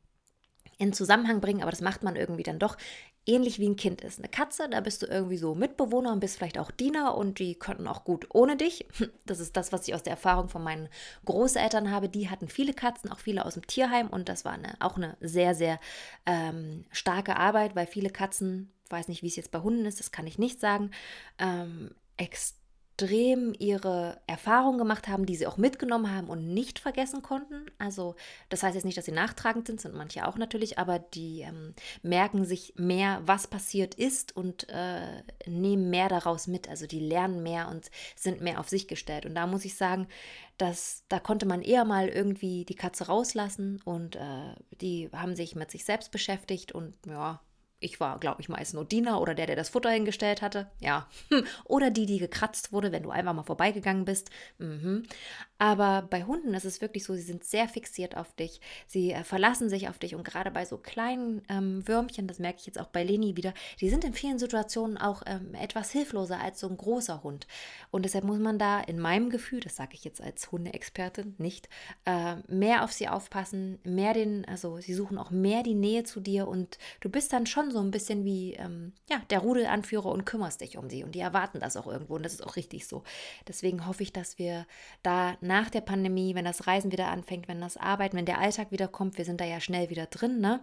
in 0.79 0.93
Zusammenhang 0.93 1.41
bringen, 1.41 1.61
aber 1.61 1.73
das 1.73 1.81
macht 1.81 2.03
man 2.03 2.17
irgendwie 2.17 2.45
dann 2.45 2.61
doch 2.61 2.77
ähnlich 3.27 3.59
wie 3.59 3.69
ein 3.69 3.77
Kind 3.77 4.01
ist. 4.01 4.19
Eine 4.19 4.29
Katze, 4.29 4.69
da 4.71 4.81
bist 4.81 5.03
du 5.03 5.07
irgendwie 5.07 5.37
so 5.37 5.55
Mitbewohner 5.55 6.13
und 6.13 6.21
bist 6.21 6.39
vielleicht 6.39 6.59
auch 6.59 6.71
Diener 6.71 7.17
und 7.17 7.41
die 7.41 7.57
könnten 7.57 7.87
auch 7.87 8.05
gut 8.05 8.27
ohne 8.33 8.57
dich. 8.57 8.87
Das 9.27 9.41
ist 9.41 9.59
das, 9.59 9.73
was 9.73 9.87
ich 9.87 9.95
aus 9.95 10.03
der 10.03 10.13
Erfahrung 10.13 10.49
von 10.49 10.63
meinen 10.63 10.89
Großeltern 11.27 11.91
habe. 11.91 12.09
Die 12.09 12.31
hatten 12.31 12.49
viele 12.49 12.73
Katzen, 12.73 13.13
auch 13.13 13.19
viele 13.19 13.45
aus 13.45 13.55
dem 13.55 13.67
Tierheim 13.67 14.09
und 14.09 14.31
das 14.31 14.47
war 14.47 14.53
eine, 14.53 14.75
auch 14.81 14.97
eine 14.97 15.19
sehr, 15.21 15.55
sehr 15.55 15.79
ähm, 16.25 16.87
starke 16.91 17.37
Arbeit, 17.37 17.77
weil 17.77 17.87
viele 17.87 18.09
Katzen, 18.09 18.73
weiß 18.89 19.09
nicht, 19.09 19.23
wie 19.23 19.27
es 19.27 19.37
jetzt 19.37 19.51
bei 19.51 19.59
Hunden 19.59 19.85
ist, 19.85 20.01
das 20.01 20.13
kann 20.13 20.27
ich 20.27 20.39
nicht 20.39 20.61
sagen, 20.61 20.93
ähm, 21.39 21.91
extrem 22.17 22.68
ihre 23.03 24.21
Erfahrungen 24.27 24.79
gemacht 24.79 25.09
haben, 25.09 25.27
die 25.27 25.37
sie 25.37 25.47
auch 25.47 25.57
mitgenommen 25.57 26.15
haben 26.15 26.29
und 26.29 26.53
nicht 26.53 26.79
vergessen 26.79 27.23
konnten. 27.23 27.67
Also 27.79 28.17
das 28.49 28.63
heißt 28.63 28.75
jetzt 28.75 28.85
nicht, 28.85 28.99
dass 28.99 29.05
sie 29.05 29.13
nachtragend 29.13 29.67
sind, 29.67 29.81
sind 29.81 29.95
manche 29.95 30.27
auch 30.27 30.37
natürlich, 30.37 30.79
aber 30.79 30.99
die 30.99 31.43
ähm, 31.43 31.75
merken 32.03 32.45
sich 32.45 32.75
mehr, 32.77 33.23
was 33.25 33.47
passiert 33.47 33.95
ist 33.95 34.37
und 34.37 34.69
äh, 34.69 35.23
nehmen 35.47 35.91
mehr 35.91 36.09
daraus 36.09 36.47
mit. 36.47 36.69
Also 36.69 36.87
die 36.87 37.01
lernen 37.01 37.43
mehr 37.43 37.69
und 37.69 37.91
sind 38.17 38.41
mehr 38.41 38.61
auf 38.61 38.69
sich 38.69 38.89
gestellt. 38.89 39.27
Und 39.27 39.35
da 39.35 39.47
muss 39.47 39.65
ich 39.65 39.77
sagen, 39.77 40.09
dass 40.57 41.05
da 41.09 41.21
konnte 41.21 41.47
man 41.47 41.63
eher 41.63 41.85
mal 41.85 42.09
irgendwie 42.09 42.65
die 42.65 42.75
Katze 42.75 43.07
rauslassen 43.07 43.81
und 43.85 44.17
äh, 44.17 44.55
die 44.81 45.09
haben 45.13 45.37
sich 45.37 45.55
mit 45.55 45.71
sich 45.71 45.85
selbst 45.85 46.11
beschäftigt 46.11 46.73
und 46.73 46.95
ja, 47.07 47.41
ich 47.81 48.01
war, 48.01 48.19
glaube 48.19 48.41
ich, 48.41 48.49
meist 48.49 48.75
nur 48.75 48.85
Diener 48.85 49.21
oder 49.21 49.35
der, 49.35 49.47
der 49.47 49.57
das 49.57 49.69
Futter 49.69 49.91
hingestellt 49.91 50.43
hatte. 50.43 50.69
Ja. 50.81 51.09
Oder 51.65 51.91
die, 51.91 52.07
die 52.07 52.19
gekratzt 52.19 52.73
wurde, 52.73 52.91
wenn 52.91 53.05
du 53.05 53.11
einfach 53.11 53.35
mal 53.35 53.45
vorbeigegangen 53.45 54.05
bist. 54.05 54.31
Mhm. 54.59 55.05
Aber 55.59 56.07
bei 56.09 56.25
Hunden 56.25 56.55
ist 56.55 56.65
es 56.65 56.81
wirklich 56.81 57.05
so, 57.05 57.15
sie 57.15 57.23
sind 57.23 57.45
sehr 57.45 57.69
fixiert 57.69 58.17
auf 58.17 58.33
dich. 58.35 58.61
Sie 58.87 59.13
äh, 59.13 59.23
verlassen 59.23 59.69
sich 59.69 59.89
auf 59.89 59.99
dich. 59.99 60.15
Und 60.15 60.25
gerade 60.25 60.51
bei 60.51 60.65
so 60.65 60.77
kleinen 60.77 61.43
ähm, 61.49 61.87
Würmchen, 61.87 62.27
das 62.27 62.39
merke 62.39 62.59
ich 62.59 62.67
jetzt 62.67 62.81
auch 62.81 62.89
bei 62.89 63.05
Leni 63.05 63.37
wieder, 63.37 63.55
die 63.81 63.91
sind 63.91 64.05
in 64.05 64.13
vielen 64.13 64.39
Situationen 64.39 64.99
auch 64.99 65.23
ähm, 65.27 65.55
etwas 65.55 65.91
hilfloser 65.91 66.41
als 66.41 66.61
so 66.61 66.69
ein 66.69 66.77
großer 66.77 67.23
Hund. 67.23 67.47
Und 67.91 68.05
deshalb 68.05 68.25
muss 68.25 68.39
man 68.39 68.59
da 68.59 68.81
in 68.81 68.99
meinem 68.99 69.31
Gefühl, 69.31 69.61
das 69.61 69.77
sage 69.77 69.95
ich 69.95 70.05
jetzt 70.05 70.21
als 70.21 70.51
Hundeexpertin 70.51 71.37
nicht, 71.39 71.69
äh, 72.05 72.37
mehr 72.49 72.83
auf 72.83 72.93
sie 72.93 73.09
aufpassen, 73.09 73.79
mehr 73.85 74.15
den, 74.15 74.45
also 74.47 74.79
sie 74.79 74.95
suchen 74.95 75.19
auch 75.19 75.31
mehr 75.31 75.63
die 75.63 75.75
Nähe 75.75 76.03
zu 76.05 76.21
dir 76.21 76.49
und 76.49 76.79
du 77.01 77.09
bist 77.09 77.33
dann 77.33 77.47
schon 77.47 77.68
so 77.71 77.81
ein 77.81 77.91
bisschen 77.91 78.25
wie 78.25 78.55
ähm, 78.55 78.93
ja, 79.09 79.21
der 79.31 79.41
Rudelanführer 79.41 80.07
und 80.11 80.25
kümmerst 80.25 80.61
dich 80.61 80.77
um 80.77 80.89
sie. 80.91 81.05
Und 81.05 81.15
die 81.15 81.21
erwarten 81.21 81.61
das 81.61 81.77
auch 81.77 81.87
irgendwo 81.87 82.17
und 82.17 82.25
das 82.25 82.35
ist 82.35 82.47
auch 82.47 82.57
richtig 82.57 82.87
so. 82.87 83.03
Deswegen 83.47 83.87
hoffe 83.87 84.03
ich, 84.03 84.13
dass 84.13 84.39
wir 84.39 84.67
da 85.03 85.37
nach 85.41 85.71
der 85.71 85.81
Pandemie, 85.81 86.35
wenn 86.35 86.45
das 86.45 86.67
Reisen 86.67 86.93
wieder 86.93 87.09
anfängt, 87.09 87.49
wenn 87.49 87.61
das 87.61 87.77
Arbeiten, 87.77 88.17
wenn 88.17 88.27
der 88.27 88.39
Alltag 88.39 88.71
wieder 88.71 88.89
kommt, 88.89 89.19
wir 89.19 89.25
sind 89.25 89.41
da 89.41 89.45
ja 89.45 89.61
schnell 89.61 89.91
wieder 89.91 90.07
drin, 90.07 90.41
ne? 90.41 90.61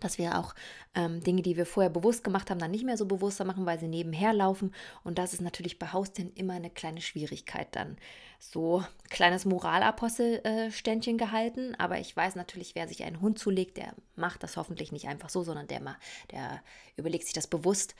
Dass 0.00 0.18
wir 0.18 0.38
auch 0.38 0.54
ähm, 0.94 1.22
Dinge, 1.22 1.42
die 1.42 1.56
wir 1.56 1.66
vorher 1.66 1.90
bewusst 1.90 2.24
gemacht 2.24 2.50
haben, 2.50 2.58
dann 2.58 2.70
nicht 2.70 2.84
mehr 2.84 2.96
so 2.96 3.06
bewusster 3.06 3.44
machen, 3.44 3.66
weil 3.66 3.78
sie 3.78 3.88
nebenher 3.88 4.32
laufen. 4.32 4.74
Und 5.04 5.18
das 5.18 5.32
ist 5.32 5.40
natürlich 5.40 5.78
bei 5.78 5.92
Haustieren 5.92 6.32
immer 6.34 6.54
eine 6.54 6.70
kleine 6.70 7.00
Schwierigkeit 7.00 7.68
dann. 7.72 7.96
So 8.38 8.84
kleines 9.08 9.44
Moralapostelständchen 9.46 11.14
äh, 11.14 11.18
gehalten, 11.18 11.74
aber 11.76 11.98
ich 11.98 12.14
weiß 12.14 12.34
natürlich, 12.34 12.74
wer 12.74 12.86
sich 12.86 13.02
einen 13.04 13.20
Hund 13.20 13.38
zulegt, 13.38 13.78
der 13.78 13.94
macht 14.14 14.42
das 14.42 14.56
hoffentlich 14.56 14.92
nicht 14.92 15.08
einfach 15.08 15.30
so, 15.30 15.42
sondern 15.42 15.66
der, 15.68 15.80
der 16.30 16.62
überlegt 16.96 17.24
sich 17.24 17.32
das 17.32 17.46
bewusst 17.46 17.94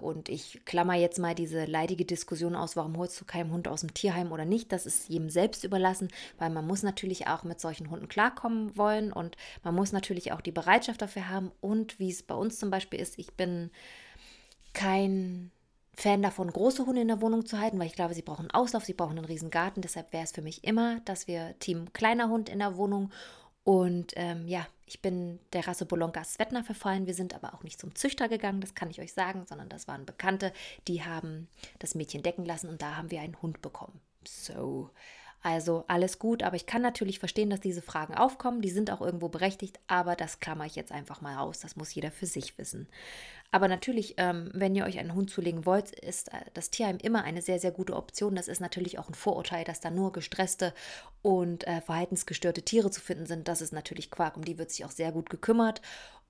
und 0.00 0.28
ich 0.28 0.64
klammer 0.64 0.94
jetzt 0.94 1.18
mal 1.18 1.34
diese 1.34 1.64
leidige 1.64 2.04
Diskussion 2.04 2.54
aus, 2.54 2.76
warum 2.76 2.96
holst 2.98 3.18
du 3.20 3.24
keinen 3.24 3.50
Hund 3.50 3.66
aus 3.66 3.80
dem 3.80 3.94
Tierheim 3.94 4.30
oder 4.32 4.44
nicht. 4.44 4.72
Das 4.72 4.84
ist 4.84 5.08
jedem 5.08 5.30
selbst 5.30 5.64
überlassen, 5.64 6.08
weil 6.38 6.50
man 6.50 6.66
muss 6.66 6.82
natürlich 6.82 7.28
auch 7.28 7.44
mit 7.44 7.60
solchen 7.60 7.90
Hunden 7.90 8.08
klarkommen 8.08 8.76
wollen 8.76 9.12
und 9.12 9.36
man 9.62 9.74
muss 9.74 9.92
natürlich 9.92 10.32
auch 10.32 10.42
die 10.42 10.52
Bereitschaft 10.52 11.00
dafür 11.00 11.30
haben. 11.30 11.50
Und 11.60 11.98
wie 11.98 12.10
es 12.10 12.22
bei 12.22 12.34
uns 12.34 12.58
zum 12.58 12.70
Beispiel 12.70 13.00
ist, 13.00 13.18
ich 13.18 13.32
bin 13.34 13.70
kein 14.74 15.50
Fan 15.96 16.22
davon, 16.22 16.50
große 16.50 16.84
Hunde 16.86 17.02
in 17.02 17.08
der 17.08 17.20
Wohnung 17.20 17.46
zu 17.46 17.58
halten, 17.58 17.78
weil 17.78 17.86
ich 17.86 17.94
glaube, 17.94 18.14
sie 18.14 18.22
brauchen 18.22 18.50
Auslauf, 18.50 18.84
sie 18.84 18.94
brauchen 18.94 19.16
einen 19.16 19.26
riesen 19.26 19.50
Garten. 19.50 19.80
Deshalb 19.80 20.12
wäre 20.12 20.24
es 20.24 20.32
für 20.32 20.42
mich 20.42 20.64
immer, 20.64 21.00
dass 21.04 21.28
wir 21.28 21.58
Team 21.60 21.92
kleiner 21.92 22.28
Hund 22.28 22.48
in 22.48 22.58
der 22.58 22.76
Wohnung 22.76 23.10
und 23.64 24.12
ähm, 24.16 24.46
ja, 24.46 24.66
ich 24.86 25.00
bin 25.00 25.40
der 25.54 25.66
Rasse 25.66 25.86
Bolonka 25.86 26.22
Svetna 26.22 26.62
verfallen. 26.62 27.06
Wir 27.06 27.14
sind 27.14 27.34
aber 27.34 27.54
auch 27.54 27.62
nicht 27.62 27.80
zum 27.80 27.94
Züchter 27.94 28.28
gegangen, 28.28 28.60
das 28.60 28.74
kann 28.74 28.90
ich 28.90 29.00
euch 29.00 29.14
sagen, 29.14 29.46
sondern 29.46 29.70
das 29.70 29.88
waren 29.88 30.04
Bekannte, 30.04 30.52
die 30.86 31.02
haben 31.02 31.48
das 31.78 31.94
Mädchen 31.94 32.22
decken 32.22 32.44
lassen 32.44 32.68
und 32.68 32.82
da 32.82 32.96
haben 32.96 33.10
wir 33.10 33.20
einen 33.20 33.40
Hund 33.40 33.62
bekommen. 33.62 34.00
So, 34.26 34.90
also 35.44 35.84
alles 35.88 36.18
gut, 36.18 36.42
aber 36.42 36.56
ich 36.56 36.64
kann 36.64 36.80
natürlich 36.80 37.18
verstehen, 37.18 37.50
dass 37.50 37.60
diese 37.60 37.82
Fragen 37.82 38.14
aufkommen. 38.14 38.62
Die 38.62 38.70
sind 38.70 38.90
auch 38.90 39.02
irgendwo 39.02 39.28
berechtigt, 39.28 39.78
aber 39.86 40.16
das 40.16 40.40
klammer 40.40 40.64
ich 40.64 40.74
jetzt 40.74 40.90
einfach 40.90 41.20
mal 41.20 41.36
aus. 41.36 41.60
Das 41.60 41.76
muss 41.76 41.94
jeder 41.94 42.10
für 42.10 42.24
sich 42.24 42.56
wissen. 42.56 42.88
Aber 43.50 43.68
natürlich, 43.68 44.14
ähm, 44.16 44.50
wenn 44.54 44.74
ihr 44.74 44.86
euch 44.86 44.98
einen 44.98 45.14
Hund 45.14 45.28
zulegen 45.28 45.66
wollt, 45.66 45.90
ist 45.90 46.32
äh, 46.32 46.38
das 46.54 46.70
Tierheim 46.70 46.96
immer 46.96 47.24
eine 47.24 47.42
sehr, 47.42 47.58
sehr 47.58 47.72
gute 47.72 47.94
Option. 47.94 48.36
Das 48.36 48.48
ist 48.48 48.62
natürlich 48.62 48.98
auch 48.98 49.06
ein 49.06 49.14
Vorurteil, 49.14 49.64
dass 49.64 49.80
da 49.80 49.90
nur 49.90 50.12
gestresste 50.12 50.72
und 51.20 51.66
äh, 51.66 51.82
verhaltensgestörte 51.82 52.62
Tiere 52.62 52.90
zu 52.90 53.02
finden 53.02 53.26
sind. 53.26 53.46
Das 53.46 53.60
ist 53.60 53.74
natürlich 53.74 54.10
Quark. 54.10 54.38
Um 54.38 54.46
die 54.46 54.56
wird 54.56 54.70
sich 54.70 54.86
auch 54.86 54.90
sehr 54.90 55.12
gut 55.12 55.28
gekümmert. 55.28 55.82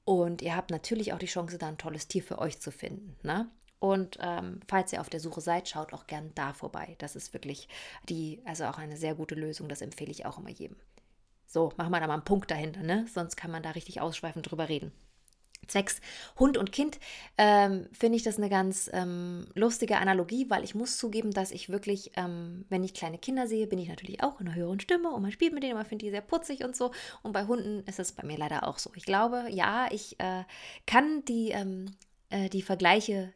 Und 0.04 0.42
ihr 0.42 0.56
habt 0.56 0.72
natürlich 0.72 1.12
auch 1.12 1.18
die 1.18 1.26
Chance, 1.26 1.56
da 1.56 1.68
ein 1.68 1.78
tolles 1.78 2.08
Tier 2.08 2.24
für 2.24 2.40
euch 2.40 2.58
zu 2.58 2.72
finden. 2.72 3.14
Ne? 3.22 3.48
Und 3.84 4.16
ähm, 4.22 4.60
falls 4.66 4.94
ihr 4.94 5.02
auf 5.02 5.10
der 5.10 5.20
Suche 5.20 5.42
seid, 5.42 5.68
schaut 5.68 5.92
auch 5.92 6.06
gern 6.06 6.32
da 6.34 6.54
vorbei. 6.54 6.94
Das 7.00 7.16
ist 7.16 7.34
wirklich 7.34 7.68
die, 8.08 8.40
also 8.46 8.64
auch 8.64 8.78
eine 8.78 8.96
sehr 8.96 9.14
gute 9.14 9.34
Lösung. 9.34 9.68
Das 9.68 9.82
empfehle 9.82 10.10
ich 10.10 10.24
auch 10.24 10.38
immer 10.38 10.48
jedem. 10.48 10.78
So, 11.44 11.70
machen 11.76 11.90
wir 11.92 12.00
da 12.00 12.06
mal 12.06 12.14
einen 12.14 12.24
Punkt 12.24 12.50
dahinter, 12.50 12.82
ne? 12.82 13.04
Sonst 13.12 13.36
kann 13.36 13.50
man 13.50 13.62
da 13.62 13.72
richtig 13.72 14.00
ausschweifend 14.00 14.50
drüber 14.50 14.70
reden. 14.70 14.90
Zwecks 15.66 16.00
Hund 16.38 16.56
und 16.56 16.72
Kind 16.72 16.98
ähm, 17.36 17.86
finde 17.92 18.16
ich 18.16 18.22
das 18.22 18.38
eine 18.38 18.48
ganz 18.48 18.88
ähm, 18.94 19.48
lustige 19.54 19.98
Analogie, 19.98 20.48
weil 20.48 20.64
ich 20.64 20.74
muss 20.74 20.96
zugeben, 20.96 21.32
dass 21.32 21.50
ich 21.50 21.68
wirklich, 21.68 22.12
ähm, 22.16 22.64
wenn 22.70 22.84
ich 22.84 22.94
kleine 22.94 23.18
Kinder 23.18 23.46
sehe, 23.46 23.66
bin 23.66 23.78
ich 23.78 23.90
natürlich 23.90 24.22
auch 24.22 24.40
in 24.40 24.48
einer 24.48 24.56
höheren 24.56 24.80
Stimme 24.80 25.10
und 25.10 25.20
man 25.20 25.30
spielt 25.30 25.52
mit 25.52 25.62
denen, 25.62 25.74
man 25.74 25.84
findet 25.84 26.06
die 26.06 26.10
sehr 26.10 26.22
putzig 26.22 26.64
und 26.64 26.74
so. 26.74 26.90
Und 27.22 27.32
bei 27.32 27.44
Hunden 27.44 27.80
ist 27.86 27.98
es 27.98 28.12
bei 28.12 28.26
mir 28.26 28.38
leider 28.38 28.66
auch 28.66 28.78
so. 28.78 28.90
Ich 28.94 29.04
glaube, 29.04 29.44
ja, 29.50 29.88
ich 29.90 30.18
äh, 30.20 30.44
kann 30.86 31.22
die, 31.26 31.50
ähm, 31.50 31.94
äh, 32.30 32.48
die 32.48 32.62
Vergleiche 32.62 33.34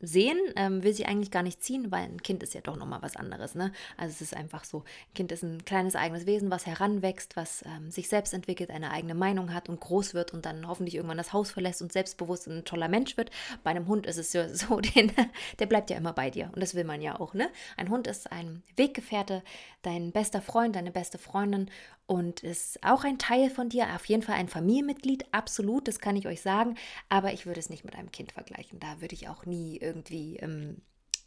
sehen, 0.00 0.38
ähm, 0.56 0.82
will 0.82 0.92
sie 0.92 1.06
eigentlich 1.06 1.30
gar 1.30 1.42
nicht 1.42 1.62
ziehen, 1.62 1.90
weil 1.92 2.02
ein 2.02 2.22
Kind 2.22 2.42
ist 2.42 2.54
ja 2.54 2.60
doch 2.60 2.76
nochmal 2.76 3.02
was 3.02 3.16
anderes. 3.16 3.54
Ne? 3.54 3.72
Also 3.96 4.12
es 4.12 4.20
ist 4.20 4.36
einfach 4.36 4.64
so, 4.64 4.78
ein 4.80 5.14
Kind 5.14 5.32
ist 5.32 5.44
ein 5.44 5.64
kleines 5.64 5.94
eigenes 5.94 6.26
Wesen, 6.26 6.50
was 6.50 6.66
heranwächst, 6.66 7.36
was 7.36 7.64
ähm, 7.64 7.90
sich 7.90 8.08
selbst 8.08 8.34
entwickelt, 8.34 8.70
eine 8.70 8.90
eigene 8.90 9.14
Meinung 9.14 9.54
hat 9.54 9.68
und 9.68 9.80
groß 9.80 10.14
wird 10.14 10.32
und 10.32 10.44
dann 10.44 10.66
hoffentlich 10.66 10.96
irgendwann 10.96 11.18
das 11.18 11.32
Haus 11.32 11.52
verlässt 11.52 11.82
und 11.82 11.92
selbstbewusst 11.92 12.48
ein 12.48 12.64
toller 12.64 12.88
Mensch 12.88 13.16
wird. 13.16 13.30
Bei 13.62 13.70
einem 13.70 13.86
Hund 13.86 14.06
ist 14.06 14.18
es 14.18 14.32
ja 14.32 14.48
so, 14.54 14.80
den, 14.80 15.12
der 15.58 15.66
bleibt 15.66 15.90
ja 15.90 15.96
immer 15.96 16.12
bei 16.12 16.30
dir 16.30 16.50
und 16.52 16.60
das 16.60 16.74
will 16.74 16.84
man 16.84 17.00
ja 17.00 17.20
auch. 17.20 17.34
Ne? 17.34 17.48
Ein 17.76 17.88
Hund 17.88 18.08
ist 18.08 18.32
ein 18.32 18.62
Weggefährte, 18.76 19.42
dein 19.82 20.10
bester 20.10 20.42
Freund, 20.42 20.74
deine 20.74 20.90
beste 20.90 21.18
Freundin 21.18 21.70
und 22.12 22.42
ist 22.42 22.84
auch 22.84 23.04
ein 23.04 23.16
Teil 23.16 23.48
von 23.48 23.70
dir, 23.70 23.86
auf 23.94 24.04
jeden 24.04 24.20
Fall 24.22 24.34
ein 24.34 24.50
Familienmitglied, 24.50 25.24
absolut, 25.32 25.88
das 25.88 25.98
kann 25.98 26.14
ich 26.14 26.26
euch 26.26 26.42
sagen, 26.42 26.76
aber 27.08 27.32
ich 27.32 27.46
würde 27.46 27.58
es 27.58 27.70
nicht 27.70 27.86
mit 27.86 27.96
einem 27.96 28.12
Kind 28.12 28.32
vergleichen. 28.32 28.78
Da 28.78 29.00
würde 29.00 29.14
ich 29.14 29.30
auch 29.30 29.46
nie 29.46 29.78
irgendwie, 29.78 30.36
ähm, 30.36 30.82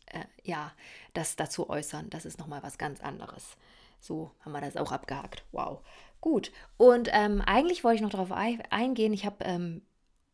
äh, 0.05 0.25
ja, 0.43 0.71
das 1.15 1.37
dazu 1.37 1.71
äußern. 1.71 2.11
Das 2.11 2.23
ist 2.23 2.37
nochmal 2.37 2.61
was 2.61 2.77
ganz 2.77 3.01
anderes. 3.01 3.57
So 3.99 4.29
haben 4.41 4.51
wir 4.51 4.61
das 4.61 4.77
auch 4.77 4.91
abgehakt. 4.91 5.43
Wow. 5.51 5.79
Gut. 6.21 6.51
Und 6.77 7.09
ähm, 7.13 7.41
eigentlich 7.41 7.83
wollte 7.83 7.95
ich 7.95 8.01
noch 8.03 8.11
darauf 8.11 8.31
eingehen. 8.31 9.11
Ich 9.11 9.25
habe 9.25 9.43
ähm, 9.43 9.81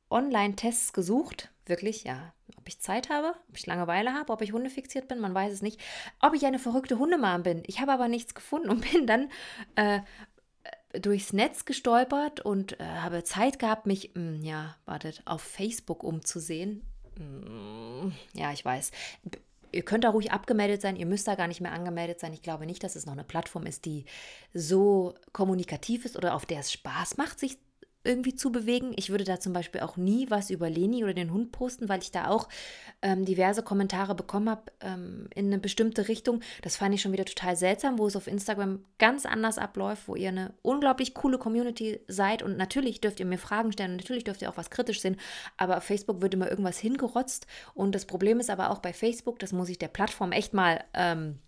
Online-Tests 0.10 0.91
gesucht. 0.91 1.50
Wirklich, 1.65 2.03
ja. 2.03 2.34
Ob 2.58 2.67
ich 2.67 2.81
Zeit 2.81 3.10
habe, 3.10 3.36
ob 3.50 3.58
ich 3.58 3.65
Langeweile 3.65 4.13
habe, 4.13 4.34
ob 4.34 4.41
ich 4.41 4.51
hundefixiert 4.51 5.08
bin, 5.08 5.20
man 5.20 5.34
weiß 5.34 5.53
es 5.53 5.62
nicht. 5.62 5.79
Ob 6.20 6.34
ich 6.34 6.46
eine 6.46 6.60
verrückte 6.60 7.00
Hundemam 7.00 7.43
bin. 7.43 7.63
Ich 7.65 7.79
habe 7.79 7.93
aber 7.93 8.10
nichts 8.10 8.36
gefunden 8.36 8.70
und 8.70 8.91
bin 8.91 9.08
dann 9.08 9.29
äh, 9.75 10.01
durchs 11.00 11.34
Netz 11.34 11.66
gestolpert 11.66 12.40
und 12.42 12.80
äh, 12.80 12.84
habe 12.84 13.24
Zeit 13.24 13.60
gehabt, 13.60 13.86
mich, 13.86 14.12
mh, 14.14 14.22
hm, 14.22 14.44
ja, 14.44 14.76
wartet, 14.86 15.22
auf 15.26 15.42
Facebook 15.42 16.04
umzusehen. 16.04 16.84
Mh, 17.18 18.02
hm, 18.02 18.14
ja, 18.34 18.52
ich 18.52 18.64
weiß. 18.64 18.92
Ihr 19.74 19.84
könnt 19.84 20.04
da 20.04 20.10
ruhig 20.10 20.32
abgemeldet 20.32 20.82
sein, 20.82 20.98
ihr 20.98 21.06
müsst 21.06 21.28
da 21.28 21.36
gar 21.36 21.48
nicht 21.48 21.62
mehr 21.62 21.72
angemeldet 21.72 22.20
sein. 22.20 22.34
Ich 22.34 22.42
glaube 22.42 22.66
nicht, 22.66 22.84
dass 22.84 22.96
es 22.96 23.06
noch 23.06 23.14
eine 23.14 23.24
Plattform 23.24 23.66
ist, 23.66 23.86
die 23.86 24.06
so 24.54 25.16
kommunikativ 25.32 26.04
ist 26.04 26.18
oder 26.18 26.36
auf 26.36 26.46
der 26.46 26.60
es 26.60 26.72
Spaß 26.74 27.16
macht, 27.18 27.40
sich 27.40 27.58
irgendwie 28.03 28.36
zu 28.36 28.51
bewegen. 28.51 28.93
Ich 28.96 29.10
würde 29.10 29.24
da 29.24 29.39
zum 29.39 29.53
Beispiel 29.53 29.81
auch 29.81 29.98
nie 29.98 30.29
was 30.29 30.50
über 30.50 30.70
Leni 30.70 31.03
oder 31.03 31.13
den 31.13 31.31
Hund 31.31 31.51
posten, 31.51 31.89
weil 31.89 32.01
ich 32.01 32.12
da 32.12 32.27
auch 32.27 32.48
ähm, 33.01 33.25
diverse 33.25 33.63
Kommentare 33.63 34.15
bekommen 34.15 34.50
habe 34.50 34.63
ähm, 34.81 35.27
in 35.36 35.48
eine 35.48 35.60
bestimmte 35.60 36.08
Richtung. 36.08 36.41
Das 36.62 36.77
fand 36.77 36.96
ich 36.96 37.01
schon 37.01 37.12
wieder 37.12 37.25
total 37.25 37.55
seltsam, 37.55 38.00
wo 38.00 38.08
es 38.08 38.15
auf 38.15 38.27
Instagram 38.27 38.84
ganz 38.98 39.25
anders 39.25 39.58
abläuft, 39.58 40.08
wo 40.08 40.15
ihr 40.15 40.29
eine 40.29 40.53
unglaublich 40.62 41.13
coole 41.13 41.38
Community 41.38 42.00
seid 42.08 42.43
und 42.43 42.58
natürlich 42.58 43.01
dürft 43.01 43.20
ihr 43.20 43.25
mir 43.25 43.38
Fragen 43.38 43.72
stellen 43.72 43.91
und 43.91 43.98
natürlich 43.98 44.24
dürft 44.24 44.41
ihr 44.41 44.50
auch 44.50 44.58
was 44.58 44.70
kritisch 44.70 45.01
sehen, 45.01 45.17
aber 45.58 45.77
auf 45.77 45.84
Facebook 45.84 46.22
wird 46.22 46.34
immer 46.34 46.50
irgendwas 46.50 46.79
hingerotzt 46.79 47.48
und 47.74 47.96
das 47.96 48.05
Problem 48.05 48.39
ist 48.39 48.50
aber 48.50 48.70
auch 48.72 48.79
bei 48.79 48.93
Facebook, 48.93 49.39
das 49.39 49.53
muss 49.53 49.70
ich 49.70 49.79
der 49.79 49.88
Plattform 49.88 50.31
echt 50.31 50.53
mal 50.53 50.84
ähm, 50.93 51.39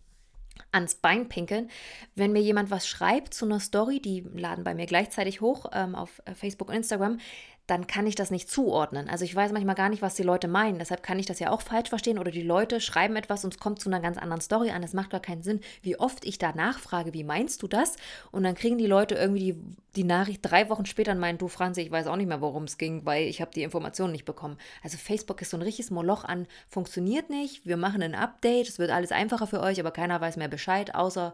ans 0.72 0.96
Bein 0.96 1.30
pinkeln. 1.30 1.70
Wenn 2.16 2.32
mir 2.32 2.42
jemand 2.42 2.72
was 2.72 2.88
schreibt 2.88 3.34
zu 3.34 3.46
einer 3.46 3.60
Story, 3.60 4.00
die 4.00 4.26
laden 4.34 4.64
bei 4.64 4.74
mir 4.74 4.86
gleichzeitig 4.86 5.42
hoch 5.42 5.68
ähm, 5.74 5.96
auf 5.96 6.22
äh, 6.26 6.34
Facebook 6.34 6.70
und 6.70 6.76
Instagram, 6.76 7.20
dann 7.68 7.88
kann 7.88 8.06
ich 8.08 8.16
das 8.16 8.30
nicht 8.30 8.50
zuordnen. 8.50 9.08
Also 9.08 9.24
ich 9.24 9.34
weiß 9.34 9.54
manchmal 9.54 9.76
gar 9.76 9.88
nicht, 9.88 10.02
was 10.02 10.16
die 10.16 10.24
Leute 10.24 10.50
meinen. 10.50 10.80
Deshalb 10.80 11.02
kann 11.02 11.18
ich 11.18 11.26
das 11.26 11.40
ja 11.40 11.50
auch 11.50 11.62
falsch 11.62 11.88
verstehen. 11.88 12.20
Oder 12.20 12.30
die 12.30 12.42
Leute 12.42 12.82
schreiben 12.82 13.16
etwas 13.16 13.46
und 13.46 13.54
es 13.54 13.60
kommt 13.60 13.80
zu 13.80 13.90
einer 13.90 14.02
ganz 14.02 14.18
anderen 14.18 14.42
Story 14.42 14.72
an. 14.72 14.84
Es 14.84 14.94
macht 14.94 15.12
gar 15.12 15.22
keinen 15.22 15.44
Sinn, 15.44 15.62
wie 15.82 15.98
oft 15.98 16.26
ich 16.26 16.38
da 16.38 16.52
nachfrage, 16.52 17.14
wie 17.14 17.24
meinst 17.24 17.64
du 17.64 17.70
das? 17.70 17.96
Und 18.32 18.44
dann 18.44 18.56
kriegen 18.56 18.78
die 18.78 18.86
Leute 18.86 19.16
irgendwie 19.16 19.54
die, 19.54 19.62
die 19.96 20.04
Nachricht 20.04 20.42
drei 20.44 20.70
Wochen 20.70 20.86
später 20.86 21.14
und 21.14 21.20
meinen, 21.20 21.38
du 21.38 21.48
Franzi, 21.48 21.82
ich 21.82 21.92
weiß 21.92 22.08
auch 22.08 22.18
nicht 22.18 22.28
mehr, 22.28 22.42
worum 22.42 22.66
es 22.66 22.78
ging, 22.78 23.06
weil 23.06 23.28
ich 23.28 23.40
habe 23.40 23.52
die 23.52 23.64
Informationen 23.64 24.12
nicht 24.12 24.26
bekommen. 24.26 24.58
Also 24.84 24.98
Facebook 24.98 25.42
ist 25.42 25.52
so 25.52 25.58
ein 25.58 25.62
richtiges 25.62 25.90
Moloch 25.90 26.26
an, 26.26 26.48
funktioniert 26.68 27.30
nicht. 27.30 27.66
Wir 27.66 27.78
machen 27.78 28.04
ein 28.04 28.16
Update, 28.16 28.68
es 28.68 28.80
wird 28.80 28.92
alles 28.92 29.14
einfacher 29.14 29.48
für 29.48 29.62
euch, 29.62 29.80
aber 29.80 29.92
keiner 29.92 30.20
weiß 30.20 30.36
mehr 30.36 30.50
Bescheid, 30.50 30.96
außer 30.96 31.34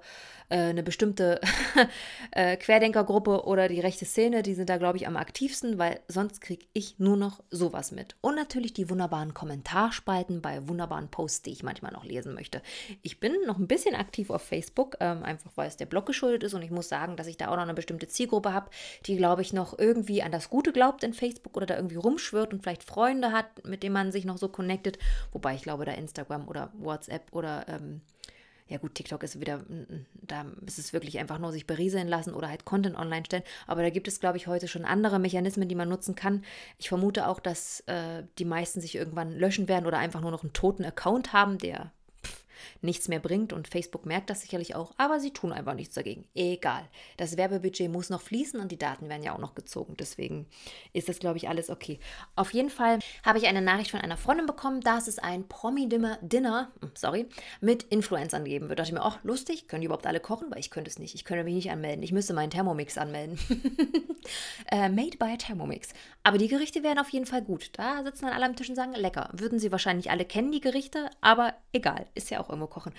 äh, 0.50 0.58
eine 0.58 0.84
bestimmte 0.84 1.40
äh, 2.32 2.58
Querdenkergruppe 2.58 3.46
oder 3.46 3.68
die 3.68 3.80
rechte 3.80 4.06
Szene. 4.06 4.44
Die 4.44 4.56
sind 4.56 4.70
da, 4.70 4.78
glaube 4.78 4.98
ich, 4.98 5.08
am 5.08 5.16
aktivsten, 5.16 5.78
weil 5.78 6.00
sonst 6.08 6.19
sonst 6.20 6.42
kriege 6.42 6.66
ich 6.74 7.00
nur 7.00 7.16
noch 7.16 7.42
sowas 7.50 7.94
mit. 7.94 8.18
Und 8.20 8.36
natürlich 8.36 8.74
die 8.74 8.90
wunderbaren 8.90 9.34
Kommentarspalten 9.34 10.42
bei 10.42 10.68
wunderbaren 10.68 11.08
Posts, 11.08 11.44
die 11.44 11.52
ich 11.52 11.64
manchmal 11.64 11.94
noch 11.94 12.04
lesen 12.04 12.34
möchte. 12.34 12.62
Ich 13.02 13.22
bin 13.22 13.34
noch 13.48 13.58
ein 13.58 13.68
bisschen 13.68 13.96
aktiv 13.96 14.30
auf 14.30 14.42
Facebook, 14.42 14.98
ähm, 15.00 15.24
einfach 15.24 15.52
weil 15.56 15.70
es 15.70 15.78
der 15.78 15.86
Blog 15.86 16.06
geschuldet 16.06 16.44
ist 16.44 16.54
und 16.54 16.62
ich 16.62 16.72
muss 16.72 16.90
sagen, 16.90 17.16
dass 17.16 17.28
ich 17.28 17.38
da 17.38 17.48
auch 17.48 17.56
noch 17.56 17.64
eine 17.64 17.74
bestimmte 17.74 18.10
Zielgruppe 18.10 18.54
habe, 18.54 18.70
die, 19.06 19.16
glaube 19.16 19.42
ich, 19.42 19.54
noch 19.54 19.80
irgendwie 19.80 20.22
an 20.22 20.34
das 20.34 20.50
Gute 20.50 20.74
glaubt 20.74 21.06
in 21.06 21.14
Facebook 21.14 21.56
oder 21.56 21.66
da 21.66 21.78
irgendwie 21.78 21.96
rumschwirrt 21.96 22.52
und 22.52 22.64
vielleicht 22.64 22.84
Freunde 22.84 23.32
hat, 23.32 23.66
mit 23.66 23.82
denen 23.82 23.94
man 23.94 24.12
sich 24.12 24.26
noch 24.26 24.38
so 24.38 24.50
connectet. 24.50 25.00
Wobei 25.32 25.56
ich 25.56 25.62
glaube, 25.62 25.86
da 25.86 25.94
Instagram 25.94 26.50
oder 26.50 26.74
WhatsApp 26.74 27.32
oder 27.32 27.66
ähm, 27.70 28.02
ja 28.70 28.78
gut, 28.78 28.94
TikTok 28.94 29.24
ist 29.24 29.40
wieder, 29.40 29.66
da 30.14 30.46
ist 30.66 30.78
es 30.78 30.94
wirklich 30.94 31.18
einfach 31.18 31.40
nur 31.40 31.52
sich 31.52 31.66
berieseln 31.66 32.08
lassen 32.08 32.36
oder 32.36 32.50
halt 32.50 32.66
Content 32.66 32.96
online 32.96 33.26
stellen. 33.26 33.44
Aber 33.66 33.82
da 33.82 33.90
gibt 33.90 34.08
es, 34.08 34.20
glaube 34.20 34.38
ich, 34.38 34.46
heute 34.46 34.68
schon 34.68 34.86
andere 34.86 35.18
Mechanismen, 35.18 35.68
die 35.68 35.76
man 35.76 35.90
nutzen 35.90 36.14
kann. 36.14 36.44
Ich 36.78 36.88
vermute 36.88 37.28
auch, 37.28 37.40
dass 37.40 37.82
äh, 37.88 38.24
die 38.38 38.46
meisten 38.46 38.80
sich 38.80 38.96
irgendwann 38.96 39.32
löschen 39.32 39.68
werden 39.68 39.88
oder 39.88 39.98
einfach 39.98 40.22
nur 40.22 40.32
noch 40.32 40.44
einen 40.44 40.54
toten 40.54 40.86
Account 40.86 41.34
haben, 41.34 41.58
der 41.58 41.92
nichts 42.82 43.08
mehr 43.08 43.20
bringt 43.20 43.54
und 43.54 43.68
Facebook 43.68 44.06
merkt 44.06 44.30
das 44.30 44.42
sicherlich 44.42 44.76
auch, 44.76 44.94
aber 44.98 45.20
sie 45.20 45.32
tun 45.32 45.52
einfach 45.52 45.74
nichts 45.74 45.96
dagegen. 45.96 46.26
Egal. 46.36 46.88
Das 47.18 47.38
Werbebudget 47.38 47.92
muss 47.92 48.10
noch 48.10 48.22
fließen 48.22 48.60
und 48.60 48.72
die 48.72 48.78
Daten 48.78 49.10
werden 49.10 49.24
ja 49.24 49.34
auch 49.34 49.40
noch 49.40 49.56
gezogen. 49.56 49.96
Deswegen 49.98 50.48
ist 50.94 51.10
das, 51.10 51.20
glaube 51.20 51.38
ich, 51.38 51.50
alles 51.50 51.70
okay. 51.70 52.00
Auf 52.36 52.54
jeden 52.54 52.70
Fall 52.70 53.00
habe 53.24 53.38
ich 53.38 53.48
eine 53.48 53.62
Nachricht 53.62 53.92
von 53.92 54.02
einer 54.02 54.18
Freundin 54.18 54.46
bekommen, 54.46 54.82
dass 54.82 55.08
es 55.08 55.20
ein 55.20 55.48
Promi-Dinner, 55.48 56.72
hm, 56.82 56.92
sorry, 56.96 57.28
mit 57.62 57.84
Influencern 57.84 58.46
geben 58.46 58.70
wird. 58.70 58.80
Da 58.80 58.84
dachte 58.84 58.96
ich 58.96 59.00
mir, 59.00 59.06
ach, 59.06 59.20
lustig, 59.24 59.68
können 59.68 59.82
die 59.82 59.86
überhaupt 59.86 60.08
alle 60.08 60.20
kochen? 60.20 60.52
Weil 60.52 60.60
ich 60.60 60.72
könnte 60.72 60.90
es 60.90 61.00
nicht. 61.00 61.16
Ich 61.16 61.26
könnte 61.26 61.44
mich 61.44 61.56
nicht 61.56 61.72
anmelden. 61.72 62.04
Ich 62.04 62.12
müsste 62.12 62.34
meinen 62.34 62.50
Thermomix 62.50 62.98
anmelden. 62.98 63.40
äh, 64.72 64.90
made 64.90 65.18
by 65.18 65.38
Thermomix. 65.38 65.90
Aber 66.24 66.38
die 66.38 66.48
Gerichte 66.48 66.84
wären 66.84 67.00
auf 67.00 67.10
jeden 67.10 67.26
Fall 67.26 67.42
gut. 67.42 67.72
Da 67.74 68.04
sitzen 68.04 68.26
dann 68.26 68.34
alle 68.34 68.46
am 68.46 68.56
Tisch 68.56 68.70
und 68.70 68.76
sagen, 68.76 68.94
lecker. 68.94 69.30
Würden 69.34 69.60
sie 69.60 69.72
wahrscheinlich 69.72 70.12
alle 70.12 70.26
kennen, 70.26 70.52
die 70.52 70.62
Gerichte, 70.62 71.10
aber 71.22 71.54
egal. 71.74 72.08
Ist 72.16 72.30
ja 72.30 72.40
auch 72.40 72.49
irgendwo 72.50 72.68
kochen. 72.68 72.94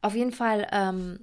Auf 0.00 0.14
jeden 0.14 0.32
Fall 0.32 0.66
ähm, 0.72 1.20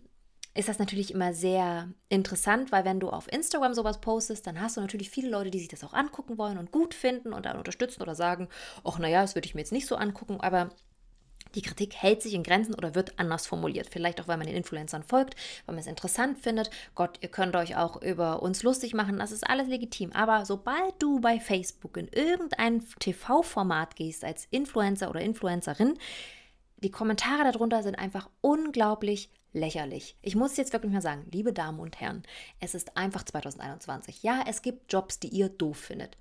ist 0.55 0.67
das 0.67 0.79
natürlich 0.79 1.13
immer 1.13 1.33
sehr 1.33 1.89
interessant, 2.09 2.71
weil 2.71 2.85
wenn 2.85 2.99
du 2.99 3.09
auf 3.09 3.31
Instagram 3.31 3.73
sowas 3.73 4.01
postest, 4.01 4.47
dann 4.47 4.59
hast 4.59 4.77
du 4.77 4.81
natürlich 4.81 5.09
viele 5.09 5.29
Leute, 5.29 5.51
die 5.51 5.59
sich 5.59 5.67
das 5.67 5.83
auch 5.83 5.93
angucken 5.93 6.37
wollen 6.37 6.57
und 6.57 6.71
gut 6.71 6.93
finden 6.93 7.33
und 7.33 7.45
dann 7.45 7.57
unterstützen 7.57 8.01
oder 8.01 8.15
sagen, 8.15 8.49
ach 8.83 8.99
naja, 8.99 9.21
das 9.21 9.35
würde 9.35 9.47
ich 9.47 9.55
mir 9.55 9.61
jetzt 9.61 9.71
nicht 9.71 9.87
so 9.87 9.95
angucken, 9.95 10.41
aber 10.41 10.69
die 11.55 11.61
Kritik 11.61 11.95
hält 11.95 12.21
sich 12.21 12.33
in 12.33 12.43
Grenzen 12.43 12.75
oder 12.75 12.93
wird 12.93 13.17
anders 13.17 13.47
formuliert. 13.47 13.87
Vielleicht 13.89 14.21
auch, 14.21 14.27
weil 14.27 14.37
man 14.37 14.47
den 14.47 14.55
Influencern 14.55 15.03
folgt, 15.03 15.35
weil 15.65 15.73
man 15.75 15.81
es 15.81 15.87
interessant 15.87 16.39
findet. 16.39 16.69
Gott, 16.93 17.17
ihr 17.21 17.29
könnt 17.29 17.55
euch 17.55 17.75
auch 17.75 18.01
über 18.01 18.41
uns 18.43 18.61
lustig 18.63 18.93
machen, 18.93 19.17
das 19.17 19.31
ist 19.31 19.49
alles 19.49 19.67
legitim. 19.67 20.11
Aber 20.13 20.45
sobald 20.45 20.93
du 20.99 21.19
bei 21.19 21.39
Facebook 21.39 21.97
in 21.97 22.07
irgendein 22.09 22.83
TV-Format 22.99 23.95
gehst 23.95 24.23
als 24.23 24.47
Influencer 24.51 25.09
oder 25.09 25.21
Influencerin, 25.21 25.97
die 26.81 26.91
Kommentare 26.91 27.51
darunter 27.51 27.83
sind 27.83 27.95
einfach 27.95 28.29
unglaublich 28.41 29.29
lächerlich. 29.53 30.15
Ich 30.21 30.35
muss 30.35 30.57
jetzt 30.57 30.73
wirklich 30.73 30.91
mal 30.91 31.01
sagen, 31.01 31.25
liebe 31.31 31.53
Damen 31.53 31.79
und 31.79 31.99
Herren, 31.99 32.23
es 32.59 32.75
ist 32.75 32.95
einfach 32.97 33.23
2021. 33.23 34.23
Ja, 34.23 34.43
es 34.47 34.61
gibt 34.61 34.91
Jobs, 34.91 35.19
die 35.19 35.29
ihr 35.29 35.49
doof 35.49 35.77
findet. 35.77 36.17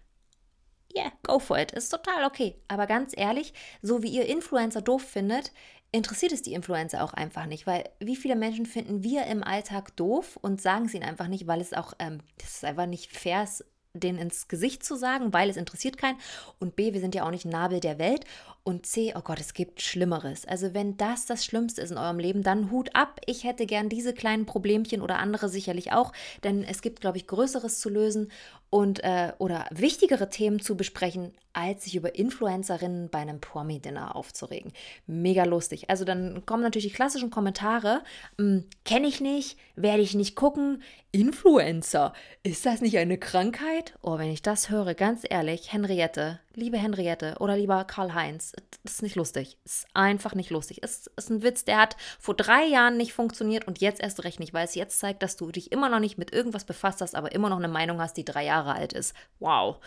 Yeah, 0.96 1.12
go 1.22 1.38
for 1.38 1.58
it. 1.58 1.72
Ist 1.72 1.90
total 1.90 2.24
okay. 2.24 2.56
Aber 2.66 2.86
ganz 2.86 3.12
ehrlich, 3.16 3.52
so 3.82 4.02
wie 4.02 4.08
ihr 4.08 4.26
Influencer 4.26 4.80
doof 4.80 5.02
findet, 5.02 5.52
interessiert 5.92 6.32
es 6.32 6.42
die 6.42 6.54
Influencer 6.54 7.04
auch 7.04 7.12
einfach 7.12 7.46
nicht, 7.46 7.66
weil 7.66 7.84
wie 7.98 8.16
viele 8.16 8.36
Menschen 8.36 8.66
finden 8.66 9.02
wir 9.02 9.26
im 9.26 9.42
Alltag 9.42 9.96
doof 9.96 10.38
und 10.40 10.60
sagen 10.60 10.86
es 10.86 10.94
ihnen 10.94 11.04
einfach 11.04 11.28
nicht, 11.28 11.46
weil 11.46 11.60
es 11.60 11.72
auch, 11.72 11.92
ähm, 11.98 12.20
das 12.38 12.56
ist 12.56 12.64
einfach 12.64 12.86
nicht 12.86 13.12
fair, 13.12 13.46
denen 13.94 14.18
ins 14.18 14.48
Gesicht 14.48 14.84
zu 14.84 14.96
sagen, 14.96 15.32
weil 15.32 15.50
es 15.50 15.56
interessiert 15.56 15.96
keinen. 15.96 16.18
Und 16.58 16.76
B, 16.76 16.92
wir 16.92 17.00
sind 17.00 17.14
ja 17.14 17.24
auch 17.24 17.30
nicht 17.30 17.46
Nabel 17.46 17.80
der 17.80 17.98
Welt. 17.98 18.24
Und 18.68 18.84
C, 18.84 19.14
oh 19.16 19.22
Gott, 19.22 19.40
es 19.40 19.54
gibt 19.54 19.80
Schlimmeres. 19.80 20.44
Also 20.44 20.74
wenn 20.74 20.98
das 20.98 21.24
das 21.24 21.42
Schlimmste 21.42 21.80
ist 21.80 21.90
in 21.90 21.96
eurem 21.96 22.18
Leben, 22.18 22.42
dann 22.42 22.70
Hut 22.70 22.90
ab. 22.94 23.18
Ich 23.24 23.44
hätte 23.44 23.64
gern 23.64 23.88
diese 23.88 24.12
kleinen 24.12 24.44
Problemchen 24.44 25.00
oder 25.00 25.20
andere 25.20 25.48
sicherlich 25.48 25.92
auch, 25.92 26.12
denn 26.44 26.64
es 26.64 26.82
gibt, 26.82 27.00
glaube 27.00 27.16
ich, 27.16 27.26
Größeres 27.26 27.80
zu 27.80 27.88
lösen 27.88 28.30
und 28.68 29.02
äh, 29.02 29.32
oder 29.38 29.64
wichtigere 29.70 30.28
Themen 30.28 30.60
zu 30.60 30.76
besprechen, 30.76 31.32
als 31.54 31.84
sich 31.84 31.96
über 31.96 32.14
Influencerinnen 32.14 33.08
bei 33.08 33.20
einem 33.20 33.40
Promi-Dinner 33.40 34.14
aufzuregen. 34.14 34.70
Mega 35.06 35.44
lustig. 35.44 35.88
Also 35.88 36.04
dann 36.04 36.44
kommen 36.44 36.62
natürlich 36.62 36.88
die 36.88 36.94
klassischen 36.94 37.30
Kommentare. 37.30 38.02
Hm, 38.36 38.66
Kenne 38.84 39.06
ich 39.06 39.22
nicht, 39.22 39.56
werde 39.76 40.02
ich 40.02 40.14
nicht 40.14 40.36
gucken. 40.36 40.82
Influencer, 41.10 42.12
ist 42.42 42.66
das 42.66 42.82
nicht 42.82 42.98
eine 42.98 43.16
Krankheit? 43.16 43.94
Oh, 44.02 44.18
wenn 44.18 44.30
ich 44.30 44.42
das 44.42 44.68
höre, 44.68 44.92
ganz 44.92 45.22
ehrlich, 45.26 45.72
Henriette, 45.72 46.40
liebe 46.58 46.76
Henriette 46.76 47.36
oder 47.40 47.56
lieber 47.56 47.84
Karl-Heinz, 47.84 48.52
das 48.82 48.94
ist 48.94 49.02
nicht 49.02 49.16
lustig. 49.16 49.56
Das 49.64 49.76
ist 49.76 49.86
einfach 49.94 50.34
nicht 50.34 50.50
lustig. 50.50 50.80
Es 50.82 51.06
ist 51.16 51.30
ein 51.30 51.42
Witz, 51.42 51.64
der 51.64 51.78
hat 51.78 51.96
vor 52.18 52.34
drei 52.34 52.66
Jahren 52.66 52.96
nicht 52.96 53.12
funktioniert 53.12 53.66
und 53.66 53.80
jetzt 53.80 54.02
erst 54.02 54.24
recht 54.24 54.40
nicht, 54.40 54.52
weil 54.52 54.64
es 54.64 54.74
jetzt 54.74 54.98
zeigt, 54.98 55.22
dass 55.22 55.36
du 55.36 55.50
dich 55.50 55.72
immer 55.72 55.88
noch 55.88 56.00
nicht 56.00 56.18
mit 56.18 56.32
irgendwas 56.32 56.64
befasst 56.64 57.00
hast, 57.00 57.14
aber 57.14 57.32
immer 57.32 57.48
noch 57.48 57.58
eine 57.58 57.68
Meinung 57.68 58.00
hast, 58.00 58.16
die 58.16 58.24
drei 58.24 58.44
Jahre 58.44 58.74
alt 58.74 58.92
ist. 58.92 59.14
Wow 59.38 59.78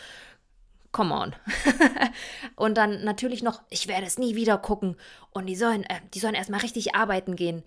come 0.91 1.13
on. 1.13 1.35
und 2.55 2.75
dann 2.75 3.03
natürlich 3.03 3.43
noch, 3.43 3.61
ich 3.69 3.87
werde 3.87 4.05
es 4.05 4.17
nie 4.17 4.35
wieder 4.35 4.57
gucken. 4.57 4.97
Und 5.31 5.45
die 5.45 5.55
sollen, 5.55 5.83
äh, 5.83 6.01
die 6.13 6.19
sollen 6.19 6.35
erstmal 6.35 6.59
richtig 6.59 6.95
arbeiten 6.95 7.35
gehen. 7.35 7.63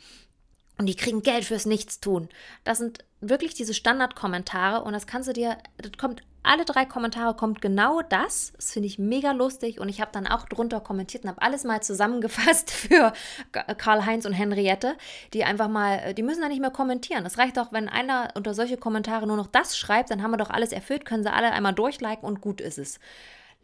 Und 0.79 0.87
die 0.87 0.97
kriegen 0.97 1.23
Geld 1.23 1.45
fürs 1.45 1.67
Nichtstun. 1.67 2.29
Das 2.65 2.79
sind 2.79 3.05
wirklich 3.21 3.55
diese 3.55 3.75
Standardkommentare 3.75 4.83
und 4.83 4.93
das 4.93 5.07
kannst 5.07 5.29
du 5.29 5.33
dir, 5.33 5.57
das 5.79 5.93
kommt, 5.97 6.23
alle 6.45 6.65
drei 6.65 6.85
Kommentare 6.85 7.35
kommt 7.35 7.61
genau 7.61 8.03
das. 8.03 8.53
Das 8.57 8.73
finde 8.73 8.87
ich 8.87 8.99
mega 8.99 9.33
lustig 9.33 9.81
und 9.81 9.89
ich 9.89 10.01
habe 10.01 10.11
dann 10.13 10.27
auch 10.27 10.47
drunter 10.47 10.81
kommentiert 10.81 11.25
und 11.25 11.31
habe 11.31 11.43
alles 11.43 11.65
mal 11.65 11.83
zusammengefasst 11.83 12.71
für 12.71 13.13
Karl-Heinz 13.53 14.27
und 14.27 14.33
Henriette, 14.33 14.95
die 15.33 15.45
einfach 15.45 15.69
mal, 15.69 16.15
die 16.15 16.23
müssen 16.23 16.43
da 16.43 16.49
nicht 16.49 16.61
mehr 16.61 16.71
kommentieren. 16.71 17.27
Es 17.27 17.39
reicht 17.39 17.59
auch, 17.59 17.73
wenn 17.73 17.89
einer 17.89 18.33
unter 18.35 18.55
solche 18.55 18.77
Kommentare 18.77 19.27
nur 19.27 19.37
noch 19.37 19.49
das 19.49 19.77
schreibt, 19.77 20.11
dann 20.11 20.23
haben 20.23 20.31
wir 20.31 20.37
doch 20.37 20.51
alles 20.51 20.73
erfüllt, 20.73 21.05
können 21.05 21.23
sie 21.23 21.33
alle 21.33 21.53
einmal 21.53 21.73
durchliken 21.73 22.25
und 22.25 22.41
gut 22.41 22.61
ist 22.61 22.79
es. 22.79 23.01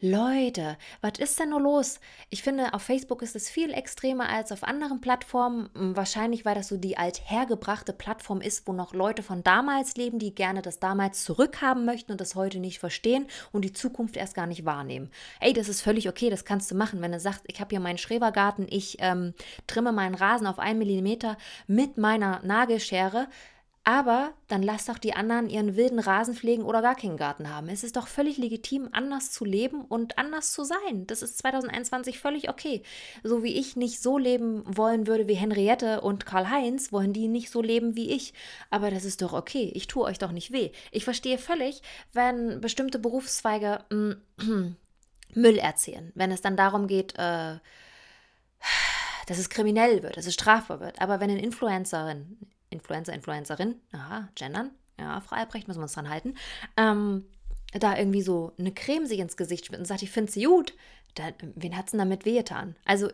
Leute, 0.03 0.79
was 1.03 1.19
ist 1.19 1.39
denn 1.39 1.51
nur 1.51 1.61
los? 1.61 2.01
Ich 2.31 2.43
finde, 2.43 2.73
auf 2.73 2.81
Facebook 2.81 3.21
ist 3.21 3.37
es 3.37 3.51
viel 3.51 3.71
extremer 3.71 4.31
als 4.31 4.51
auf 4.51 4.65
anderen 4.65 5.03
Plattformen. 5.03 5.69
Hm, 5.75 5.95
wahrscheinlich, 5.95 6.47
weil 6.47 6.55
das 6.55 6.69
so 6.69 6.79
die 6.79 6.97
althergebrachte 6.97 7.93
Plattform 7.93 8.41
ist, 8.41 8.67
wo 8.67 8.73
noch 8.73 8.95
Leute 8.95 9.23
von 9.23 9.43
damals 9.43 9.97
leben, 9.97 10.19
die 10.19 10.35
gerne 10.35 10.63
das 10.63 10.79
damals 10.79 11.23
zurückhaben 11.23 11.85
möchten 11.85 12.13
und 12.13 12.21
das 12.23 12.35
heute 12.35 12.61
nicht 12.61 12.79
verstehen 12.79 13.27
und 13.53 13.63
die 13.63 13.75
Zukunft 13.75 14.17
erst 14.17 14.35
gar 14.35 14.47
nicht 14.47 14.65
wahrnehmen. 14.65 15.11
Ey, 15.39 15.53
das 15.53 15.69
ist 15.69 15.83
völlig 15.83 16.09
okay, 16.09 16.31
das 16.31 16.47
kannst 16.47 16.71
du 16.71 16.75
machen. 16.75 17.03
Wenn 17.03 17.13
du 17.13 17.21
sagst, 17.21 17.45
ich 17.47 17.61
habe 17.61 17.69
hier 17.69 17.81
meinen 17.81 17.99
Schrebergarten, 17.99 18.67
ich 18.71 18.97
ähm, 19.01 19.35
trimme 19.67 19.93
meinen 19.93 20.15
Rasen 20.15 20.47
auf 20.47 20.59
einen 20.59 20.79
Millimeter 20.79 21.37
mit 21.67 21.99
meiner 21.99 22.41
Nagelschere, 22.43 23.29
aber 23.85 24.35
dann 24.49 24.63
lass 24.63 24.85
doch 24.85 24.99
die 24.99 25.15
anderen 25.15 25.49
ihren 25.49 25.75
wilden 25.75 25.99
Rasen 25.99 26.35
pflegen 26.35 26.65
oder 26.65 26.83
gar 26.83 26.95
keinen 26.95 27.17
Garten 27.17 27.49
haben. 27.49 27.69
Es 27.71 27.83
ist 27.83 27.97
doch 27.97 28.09
völlig 28.09 28.37
legitim, 28.37 28.91
anders 28.93 29.31
zu 29.31 29.47
leben 29.47 29.85
und 29.87 30.19
anders 30.19 30.53
zu 30.53 30.65
sein. 30.65 31.07
Das 31.07 31.23
ist 31.23 31.39
2021 31.39 32.19
völlig 32.19 32.51
okay. 32.51 32.83
So 33.23 33.43
wie 33.43 33.59
ich 33.59 33.77
nicht 33.77 34.03
so 34.03 34.19
leben 34.19 34.63
wollen 34.67 35.07
würde 35.07 35.29
wie 35.29 35.35
Henriette 35.35 36.03
und 36.03 36.27
Karl-Heinz, 36.27 36.93
wollen 36.93 37.15
die 37.15 37.27
nicht 37.27 37.51
so 37.51 37.63
leben 37.63 37.97
wie 37.97 38.11
ich. 38.11 38.35
Aber 38.69 38.91
das 38.91 39.05
ist 39.05 39.23
doch 39.23 39.33
okay. 39.33 39.73
Ich 39.75 39.87
tue 39.87 40.05
euch 40.05 40.19
doch 40.19 40.33
nicht 40.33 40.53
weh. 40.53 40.73
Ich 40.91 41.05
verstehe 41.05 41.39
völlig, 41.39 41.81
wenn 42.13 42.61
bestimmte 42.61 42.99
Berufszweige 42.99 43.85
äh, 43.91 44.45
Müll 45.35 45.59
erzählen. 45.59 46.13
Wenn 46.15 46.33
es 46.33 46.43
dann 46.43 46.57
darum 46.57 46.87
geht, 46.87 47.15
äh, 47.19 47.59
dass 49.27 49.39
es 49.39 49.49
kriminell 49.49 50.03
wird, 50.03 50.19
dass 50.19 50.27
es 50.27 50.35
strafbar 50.35 50.81
wird. 50.81 51.01
Aber 51.01 51.21
wenn 51.21 51.31
eine 51.31 51.43
Influencerin, 51.43 52.37
Influencer, 52.71 53.13
Influencerin, 53.13 53.77
aha, 53.93 54.29
gendern, 54.35 54.71
ja, 54.99 55.21
Frau 55.21 55.37
Albrecht, 55.37 55.69
müssen 55.69 55.81
wir 55.81 55.85
uns 55.85 55.95
dran 55.95 56.09
halten, 56.09 56.35
ähm, 56.77 57.27
da 57.73 57.97
irgendwie 57.97 58.23
so 58.23 58.53
eine 58.59 58.73
Creme 58.73 59.07
sich 59.07 59.19
ins 59.21 59.37
Gesicht 59.37 59.67
schmiert 59.67 59.81
und 59.81 59.87
sagt, 59.87 60.03
ich 60.03 60.11
finde 60.11 60.33
sie 60.33 60.45
gut, 60.45 60.75
dann, 61.15 61.35
wen 61.55 61.77
hat 61.77 61.87
es 61.87 61.91
denn 61.93 61.99
damit 61.99 62.25
wehgetan? 62.25 62.77
Also, 62.85 63.09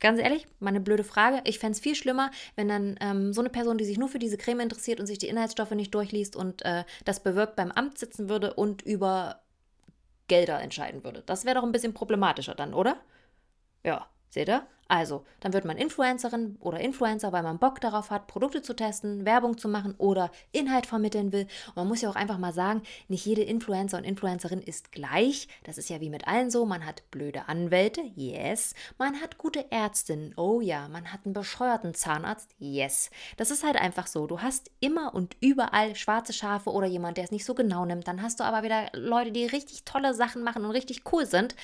ganz 0.00 0.20
ehrlich, 0.20 0.46
meine 0.60 0.80
blöde 0.80 1.04
Frage, 1.04 1.40
ich 1.44 1.58
fände 1.58 1.72
es 1.72 1.80
viel 1.80 1.94
schlimmer, 1.94 2.30
wenn 2.56 2.68
dann 2.68 2.96
ähm, 3.00 3.32
so 3.32 3.40
eine 3.40 3.50
Person, 3.50 3.78
die 3.78 3.84
sich 3.84 3.98
nur 3.98 4.08
für 4.08 4.18
diese 4.18 4.36
Creme 4.36 4.60
interessiert 4.60 5.00
und 5.00 5.06
sich 5.06 5.18
die 5.18 5.28
Inhaltsstoffe 5.28 5.70
nicht 5.72 5.94
durchliest 5.94 6.36
und 6.36 6.64
äh, 6.64 6.84
das 7.04 7.22
bewirkt 7.22 7.56
beim 7.56 7.70
Amt 7.70 7.98
sitzen 7.98 8.28
würde 8.28 8.54
und 8.54 8.82
über 8.82 9.42
Gelder 10.28 10.60
entscheiden 10.60 11.04
würde. 11.04 11.22
Das 11.24 11.44
wäre 11.44 11.56
doch 11.56 11.64
ein 11.64 11.72
bisschen 11.72 11.94
problematischer 11.94 12.54
dann, 12.54 12.74
oder? 12.74 12.98
Ja, 13.84 14.08
seht 14.30 14.48
ihr? 14.48 14.66
Also, 14.90 15.26
dann 15.40 15.52
wird 15.52 15.66
man 15.66 15.76
Influencerin 15.76 16.56
oder 16.60 16.80
Influencer, 16.80 17.30
weil 17.30 17.42
man 17.42 17.58
Bock 17.58 17.78
darauf 17.82 18.10
hat, 18.10 18.26
Produkte 18.26 18.62
zu 18.62 18.74
testen, 18.74 19.26
Werbung 19.26 19.58
zu 19.58 19.68
machen 19.68 19.94
oder 19.98 20.30
Inhalt 20.50 20.86
vermitteln 20.86 21.30
will. 21.30 21.46
Und 21.68 21.76
man 21.76 21.88
muss 21.88 22.00
ja 22.00 22.08
auch 22.08 22.16
einfach 22.16 22.38
mal 22.38 22.54
sagen, 22.54 22.82
nicht 23.06 23.26
jede 23.26 23.42
Influencer 23.42 23.98
und 23.98 24.04
Influencerin 24.04 24.62
ist 24.62 24.90
gleich. 24.90 25.46
Das 25.64 25.76
ist 25.76 25.90
ja 25.90 26.00
wie 26.00 26.08
mit 26.08 26.26
allen 26.26 26.50
so. 26.50 26.64
Man 26.64 26.86
hat 26.86 27.02
blöde 27.10 27.48
Anwälte, 27.48 28.00
yes. 28.16 28.74
Man 28.96 29.20
hat 29.20 29.36
gute 29.36 29.70
Ärztinnen, 29.70 30.32
oh 30.38 30.62
ja. 30.62 30.88
Man 30.88 31.12
hat 31.12 31.20
einen 31.26 31.34
bescheuerten 31.34 31.92
Zahnarzt, 31.92 32.54
yes. 32.58 33.10
Das 33.36 33.50
ist 33.50 33.64
halt 33.64 33.76
einfach 33.76 34.06
so. 34.06 34.26
Du 34.26 34.40
hast 34.40 34.70
immer 34.80 35.14
und 35.14 35.36
überall 35.40 35.96
schwarze 35.96 36.32
Schafe 36.32 36.70
oder 36.70 36.86
jemand, 36.86 37.18
der 37.18 37.24
es 37.24 37.30
nicht 37.30 37.44
so 37.44 37.54
genau 37.54 37.84
nimmt. 37.84 38.08
Dann 38.08 38.22
hast 38.22 38.40
du 38.40 38.44
aber 38.44 38.62
wieder 38.62 38.88
Leute, 38.94 39.32
die 39.32 39.44
richtig 39.44 39.84
tolle 39.84 40.14
Sachen 40.14 40.42
machen 40.42 40.64
und 40.64 40.70
richtig 40.70 41.02
cool 41.12 41.26
sind. 41.26 41.54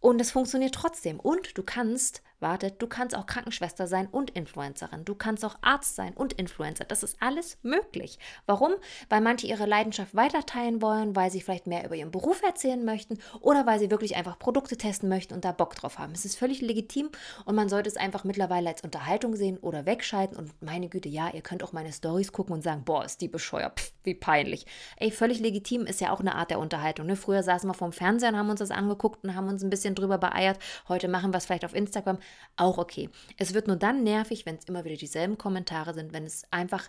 Und 0.00 0.20
es 0.20 0.30
funktioniert 0.30 0.74
trotzdem. 0.74 1.20
Und 1.20 1.56
du 1.56 1.62
kannst 1.62 2.22
wartet, 2.42 2.82
du 2.82 2.86
kannst 2.86 3.16
auch 3.16 3.26
Krankenschwester 3.26 3.86
sein 3.86 4.08
und 4.10 4.30
Influencerin. 4.30 5.04
Du 5.04 5.14
kannst 5.14 5.44
auch 5.44 5.56
Arzt 5.62 5.96
sein 5.96 6.12
und 6.14 6.32
Influencer. 6.34 6.84
Das 6.84 7.02
ist 7.02 7.16
alles 7.20 7.58
möglich. 7.62 8.18
Warum? 8.46 8.72
Weil 9.08 9.20
manche 9.20 9.46
ihre 9.46 9.66
Leidenschaft 9.66 10.14
weiter 10.14 10.44
teilen 10.44 10.82
wollen, 10.82 11.16
weil 11.16 11.30
sie 11.30 11.40
vielleicht 11.40 11.66
mehr 11.66 11.84
über 11.84 11.94
ihren 11.94 12.10
Beruf 12.10 12.42
erzählen 12.42 12.84
möchten 12.84 13.18
oder 13.40 13.66
weil 13.66 13.78
sie 13.78 13.90
wirklich 13.90 14.16
einfach 14.16 14.38
Produkte 14.38 14.76
testen 14.76 15.08
möchten 15.08 15.34
und 15.34 15.44
da 15.44 15.52
Bock 15.52 15.74
drauf 15.74 15.98
haben. 15.98 16.12
Es 16.12 16.24
ist 16.24 16.36
völlig 16.36 16.60
legitim 16.60 17.10
und 17.44 17.54
man 17.54 17.68
sollte 17.68 17.88
es 17.88 17.96
einfach 17.96 18.24
mittlerweile 18.24 18.68
als 18.68 18.82
Unterhaltung 18.82 19.36
sehen 19.36 19.58
oder 19.58 19.86
wegschalten 19.86 20.36
und 20.36 20.60
meine 20.62 20.88
Güte, 20.88 21.08
ja, 21.08 21.30
ihr 21.32 21.42
könnt 21.42 21.62
auch 21.62 21.72
meine 21.72 21.92
Stories 21.92 22.32
gucken 22.32 22.54
und 22.54 22.62
sagen, 22.62 22.84
boah, 22.84 23.04
ist 23.04 23.20
die 23.20 23.28
bescheuert, 23.28 23.80
Pff, 23.80 23.92
wie 24.04 24.14
peinlich. 24.14 24.66
Ey, 24.96 25.10
völlig 25.10 25.40
legitim 25.40 25.86
ist 25.86 26.00
ja 26.00 26.12
auch 26.12 26.20
eine 26.20 26.34
Art 26.34 26.50
der 26.50 26.58
Unterhaltung. 26.58 27.06
Ne? 27.06 27.16
Früher 27.16 27.42
saßen 27.42 27.68
wir 27.68 27.74
vorm 27.74 27.92
Fernseher 27.92 28.30
und 28.30 28.36
haben 28.36 28.50
uns 28.50 28.60
das 28.60 28.70
angeguckt 28.70 29.24
und 29.24 29.34
haben 29.34 29.48
uns 29.48 29.62
ein 29.62 29.70
bisschen 29.70 29.94
drüber 29.94 30.18
beeiert. 30.18 30.58
Heute 30.88 31.08
machen 31.08 31.32
wir 31.32 31.38
es 31.38 31.46
vielleicht 31.46 31.64
auf 31.64 31.74
Instagram 31.74 32.18
auch 32.56 32.78
okay. 32.78 33.10
Es 33.38 33.54
wird 33.54 33.66
nur 33.66 33.76
dann 33.76 34.02
nervig, 34.02 34.46
wenn 34.46 34.56
es 34.56 34.64
immer 34.64 34.84
wieder 34.84 34.96
dieselben 34.96 35.38
Kommentare 35.38 35.94
sind, 35.94 36.12
wenn 36.12 36.24
es 36.24 36.44
einfach 36.50 36.88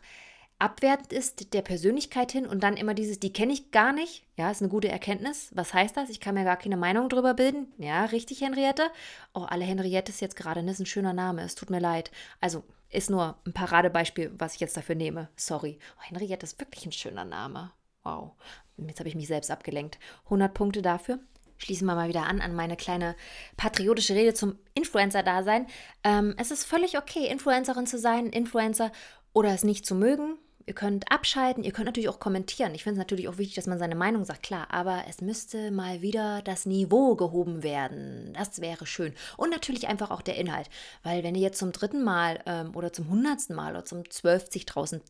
abwertend 0.60 1.12
ist 1.12 1.54
der 1.54 1.62
Persönlichkeit 1.62 2.32
hin 2.32 2.46
und 2.46 2.64
dann 2.64 2.78
immer 2.78 2.94
dieses, 2.94 3.20
die 3.20 3.34
kenne 3.34 3.54
ich 3.54 3.72
gar 3.72 3.92
nicht. 3.92 4.26
Ja, 4.38 4.50
ist 4.50 4.62
eine 4.62 4.70
gute 4.70 4.88
Erkenntnis. 4.88 5.52
Was 5.54 5.74
heißt 5.74 5.98
das? 5.98 6.10
Ich 6.10 6.20
kann 6.20 6.36
mir 6.36 6.46
gar 6.46 6.58
keine 6.58 6.78
Meinung 6.78 7.10
drüber 7.10 7.34
bilden. 7.34 7.68
Ja, 7.78 8.06
richtig, 8.06 8.42
Henriette. 8.42 8.90
Oh, 9.34 9.42
alle 9.42 9.66
Henriettes 9.66 10.20
jetzt 10.22 10.36
gerade, 10.36 10.62
das 10.62 10.66
ne, 10.66 10.72
ist 10.72 10.80
ein 10.80 10.86
schöner 10.86 11.14
Name. 11.14 11.42
Es 11.42 11.56
tut 11.56 11.70
mir 11.70 11.80
leid. 11.80 12.12
Also, 12.40 12.64
ist 12.90 13.10
nur 13.10 13.38
ein 13.46 13.54
Paradebeispiel, 13.54 14.32
was 14.38 14.54
ich 14.54 14.62
jetzt 14.62 14.78
dafür 14.78 14.96
nehme. 14.96 15.28
Sorry. 15.36 15.80
Oh, 15.98 16.04
Henriette 16.04 16.46
ist 16.46 16.60
wirklich 16.60 16.86
ein 16.86 16.92
schöner 16.92 17.26
Name. 17.26 17.72
Wow. 18.04 18.32
Jetzt 18.78 19.00
habe 19.00 19.10
ich 19.10 19.16
mich 19.16 19.28
selbst 19.28 19.52
abgelenkt. 19.52 20.00
100 20.26 20.54
Punkte 20.54 20.82
dafür 20.82 21.20
schließen 21.64 21.88
wir 21.88 21.96
mal 21.96 22.10
wieder 22.10 22.24
an 22.24 22.42
an 22.42 22.56
meine 22.56 22.76
kleine 22.76 23.16
patriotische 23.58 24.16
Rede 24.16 24.34
zum 24.34 24.58
Influencer-Dasein. 24.74 25.68
Ähm, 26.04 26.36
es 26.38 26.52
ist 26.52 26.66
völlig 26.66 26.98
okay, 26.98 27.28
Influencerin 27.28 27.88
zu 27.88 27.98
sein, 27.98 28.28
Influencer 28.28 28.92
oder 29.34 29.54
es 29.54 29.64
nicht 29.64 29.86
zu 29.86 29.96
mögen. 29.96 30.38
Ihr 30.66 30.74
könnt 30.74 31.12
abschalten, 31.12 31.64
ihr 31.66 31.74
könnt 31.74 31.88
natürlich 31.88 32.08
auch 32.08 32.22
kommentieren. 32.22 32.74
Ich 32.74 32.84
finde 32.84 32.94
es 32.94 33.06
natürlich 33.06 33.28
auch 33.28 33.38
wichtig, 33.38 33.56
dass 33.56 33.68
man 33.68 33.80
seine 33.80 33.96
Meinung 33.96 34.24
sagt, 34.24 34.44
klar, 34.44 34.68
aber 34.70 35.04
es 35.10 35.20
müsste 35.20 35.72
mal 35.72 36.02
wieder 36.02 36.42
das 36.42 36.66
Niveau 36.66 37.16
gehoben 37.16 37.64
werden. 37.64 38.34
Das 38.34 38.62
wäre 38.62 38.86
schön. 38.86 39.14
Und 39.36 39.50
natürlich 39.50 39.90
einfach 39.90 40.10
auch 40.10 40.22
der 40.22 40.38
Inhalt. 40.38 40.70
Weil 41.04 41.22
wenn 41.22 41.36
ihr 41.36 41.42
jetzt 41.42 41.60
zum 41.60 41.74
dritten 41.74 42.02
Mal 42.02 42.40
ähm, 42.46 42.74
oder 42.76 42.94
zum 42.94 43.10
hundertsten 43.10 43.58
Mal 43.58 43.74
oder 43.74 43.84
zum 43.84 44.10
zwölfzigtausend, 44.10 45.04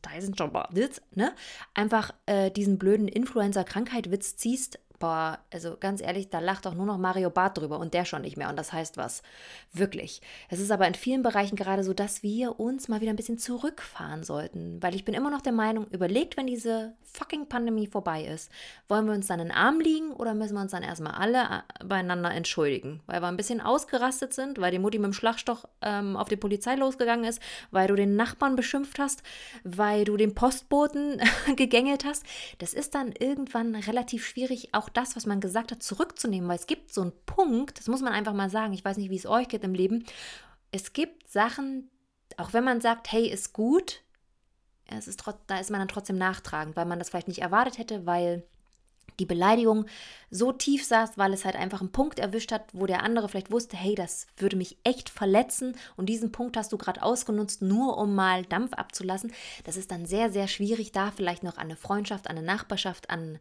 ne, 1.13 1.35
einfach 1.75 2.13
äh, 2.25 2.49
diesen 2.49 2.79
blöden 2.79 3.07
Influencer-Krankheit-Witz 3.07 4.37
ziehst, 4.37 4.79
boah, 5.03 5.39
also 5.51 5.75
ganz 5.77 6.01
ehrlich, 6.01 6.29
da 6.29 6.39
lacht 6.39 6.65
doch 6.65 6.75
nur 6.75 6.85
noch 6.85 6.97
Mario 6.97 7.29
Barth 7.29 7.57
drüber 7.57 7.77
und 7.77 7.93
der 7.93 8.05
schon 8.05 8.21
nicht 8.21 8.37
mehr. 8.37 8.47
Und 8.47 8.57
das 8.57 8.71
heißt 8.71 8.95
was. 8.95 9.21
Wirklich. 9.73 10.21
Es 10.47 10.61
ist 10.61 10.71
aber 10.71 10.87
in 10.87 10.93
vielen 10.93 11.23
Bereichen 11.23 11.57
gerade 11.57 11.83
so, 11.83 11.93
dass 11.93 12.23
wir 12.23 12.57
uns 12.57 12.87
mal 12.87 13.01
wieder 13.01 13.11
ein 13.11 13.17
bisschen 13.17 13.37
zurückfahren 13.37 14.23
sollten. 14.23 14.81
Weil 14.81 14.95
ich 14.95 15.03
bin 15.03 15.13
immer 15.13 15.29
noch 15.29 15.41
der 15.41 15.51
Meinung, 15.51 15.87
überlegt, 15.87 16.37
wenn 16.37 16.47
diese 16.47 16.93
fucking 17.13 17.47
Pandemie 17.47 17.87
vorbei 17.87 18.23
ist, 18.23 18.49
wollen 18.87 19.05
wir 19.05 19.13
uns 19.13 19.27
dann 19.27 19.41
in 19.41 19.49
den 19.49 19.55
Arm 19.55 19.81
liegen 19.81 20.13
oder 20.13 20.33
müssen 20.33 20.55
wir 20.55 20.61
uns 20.61 20.71
dann 20.71 20.83
erstmal 20.83 21.15
alle 21.15 21.43
äh, 21.43 21.83
beieinander 21.83 22.31
entschuldigen? 22.31 23.01
Weil 23.05 23.21
wir 23.21 23.27
ein 23.27 23.35
bisschen 23.35 23.59
ausgerastet 23.59 24.33
sind, 24.33 24.61
weil 24.61 24.71
die 24.71 24.79
Mutti 24.79 24.99
mit 24.99 25.07
dem 25.07 25.13
Schlagstoch 25.13 25.65
ähm, 25.81 26.15
auf 26.15 26.29
die 26.29 26.37
Polizei 26.37 26.75
losgegangen 26.75 27.25
ist, 27.25 27.41
weil 27.71 27.89
du 27.89 27.95
den 27.95 28.15
Nachbarn 28.15 28.55
beschimpft 28.55 28.99
hast, 28.99 29.21
weil 29.65 30.05
du 30.05 30.15
den 30.15 30.33
Postboten 30.33 31.21
gegängelt 31.57 32.05
hast. 32.05 32.23
Das 32.59 32.73
ist 32.73 32.95
dann 32.95 33.11
irgendwann 33.11 33.75
relativ 33.75 34.25
schwierig, 34.25 34.69
auch 34.71 34.92
das, 34.93 35.15
was 35.15 35.25
man 35.25 35.41
gesagt 35.41 35.71
hat, 35.71 35.83
zurückzunehmen, 35.83 36.49
weil 36.49 36.57
es 36.57 36.67
gibt 36.67 36.93
so 36.93 37.01
einen 37.01 37.13
Punkt, 37.25 37.79
das 37.79 37.87
muss 37.87 38.01
man 38.01 38.13
einfach 38.13 38.33
mal 38.33 38.49
sagen, 38.49 38.73
ich 38.73 38.85
weiß 38.85 38.97
nicht, 38.97 39.09
wie 39.09 39.17
es 39.17 39.25
euch 39.25 39.47
geht 39.47 39.63
im 39.63 39.73
Leben, 39.73 40.05
es 40.71 40.93
gibt 40.93 41.29
Sachen, 41.29 41.89
auch 42.37 42.53
wenn 42.53 42.63
man 42.63 42.81
sagt, 42.81 43.11
hey, 43.11 43.27
ist 43.27 43.53
gut, 43.53 44.01
es 44.85 45.07
ist 45.07 45.23
da 45.47 45.59
ist 45.59 45.71
man 45.71 45.79
dann 45.79 45.87
trotzdem 45.87 46.17
nachtragend, 46.17 46.75
weil 46.75 46.85
man 46.85 46.99
das 46.99 47.09
vielleicht 47.09 47.27
nicht 47.27 47.41
erwartet 47.41 47.77
hätte, 47.77 48.05
weil 48.05 48.43
die 49.19 49.25
Beleidigung 49.25 49.85
so 50.31 50.51
tief 50.51 50.83
saß, 50.83 51.17
weil 51.17 51.33
es 51.33 51.45
halt 51.45 51.55
einfach 51.55 51.81
einen 51.81 51.91
Punkt 51.91 52.19
erwischt 52.19 52.51
hat, 52.51 52.65
wo 52.73 52.85
der 52.85 53.03
andere 53.03 53.29
vielleicht 53.29 53.51
wusste, 53.51 53.77
hey, 53.77 53.95
das 53.95 54.27
würde 54.37 54.55
mich 54.55 54.77
echt 54.83 55.09
verletzen 55.09 55.75
und 55.95 56.07
diesen 56.07 56.31
Punkt 56.31 56.57
hast 56.57 56.71
du 56.71 56.77
gerade 56.77 57.03
ausgenutzt, 57.03 57.61
nur 57.61 57.97
um 57.97 58.15
mal 58.15 58.43
Dampf 58.43 58.73
abzulassen. 58.73 59.31
Das 59.63 59.77
ist 59.77 59.91
dann 59.91 60.05
sehr, 60.05 60.31
sehr 60.31 60.47
schwierig, 60.47 60.91
da 60.91 61.11
vielleicht 61.11 61.43
noch 61.43 61.57
an 61.57 61.65
eine 61.65 61.75
Freundschaft, 61.75 62.27
an 62.27 62.37
eine 62.37 62.45
Nachbarschaft, 62.45 63.09
an 63.09 63.39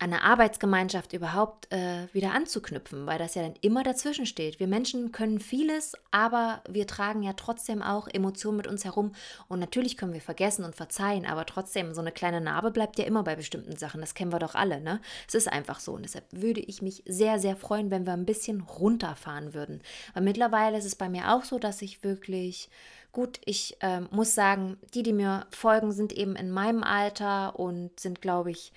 eine 0.00 0.22
Arbeitsgemeinschaft 0.22 1.12
überhaupt 1.12 1.70
äh, 1.70 2.06
wieder 2.14 2.32
anzuknüpfen, 2.32 3.06
weil 3.06 3.18
das 3.18 3.34
ja 3.34 3.42
dann 3.42 3.54
immer 3.60 3.82
dazwischen 3.82 4.24
steht. 4.24 4.58
Wir 4.58 4.66
Menschen 4.66 5.12
können 5.12 5.40
vieles, 5.40 5.92
aber 6.10 6.62
wir 6.66 6.86
tragen 6.86 7.22
ja 7.22 7.34
trotzdem 7.34 7.82
auch 7.82 8.08
Emotionen 8.08 8.56
mit 8.56 8.66
uns 8.66 8.86
herum 8.86 9.12
und 9.48 9.60
natürlich 9.60 9.98
können 9.98 10.14
wir 10.14 10.22
vergessen 10.22 10.64
und 10.64 10.74
verzeihen, 10.74 11.26
aber 11.26 11.44
trotzdem, 11.44 11.92
so 11.92 12.00
eine 12.00 12.12
kleine 12.12 12.40
Narbe 12.40 12.70
bleibt 12.70 12.98
ja 12.98 13.04
immer 13.04 13.22
bei 13.22 13.36
bestimmten 13.36 13.76
Sachen. 13.76 14.00
Das 14.00 14.14
kennen 14.14 14.32
wir 14.32 14.38
doch 14.38 14.54
alle, 14.54 14.80
ne? 14.80 15.02
Es 15.28 15.34
ist 15.34 15.52
einfach 15.52 15.80
so 15.80 15.92
und 15.92 16.02
deshalb 16.02 16.24
würde 16.30 16.60
ich 16.60 16.80
mich 16.80 17.02
sehr, 17.06 17.38
sehr 17.38 17.54
freuen, 17.54 17.90
wenn 17.90 18.06
wir 18.06 18.14
ein 18.14 18.24
bisschen 18.24 18.62
runterfahren 18.62 19.52
würden. 19.52 19.82
Weil 20.14 20.22
mittlerweile 20.22 20.78
ist 20.78 20.86
es 20.86 20.96
bei 20.96 21.10
mir 21.10 21.34
auch 21.34 21.44
so, 21.44 21.58
dass 21.58 21.82
ich 21.82 22.02
wirklich 22.02 22.70
Gut, 23.12 23.40
ich 23.44 23.76
äh, 23.80 24.02
muss 24.12 24.36
sagen, 24.36 24.78
die, 24.94 25.02
die 25.02 25.12
mir 25.12 25.48
folgen, 25.50 25.90
sind 25.90 26.12
eben 26.12 26.36
in 26.36 26.48
meinem 26.48 26.84
Alter 26.84 27.58
und 27.58 27.98
sind, 27.98 28.22
glaube 28.22 28.52
ich, 28.52 28.72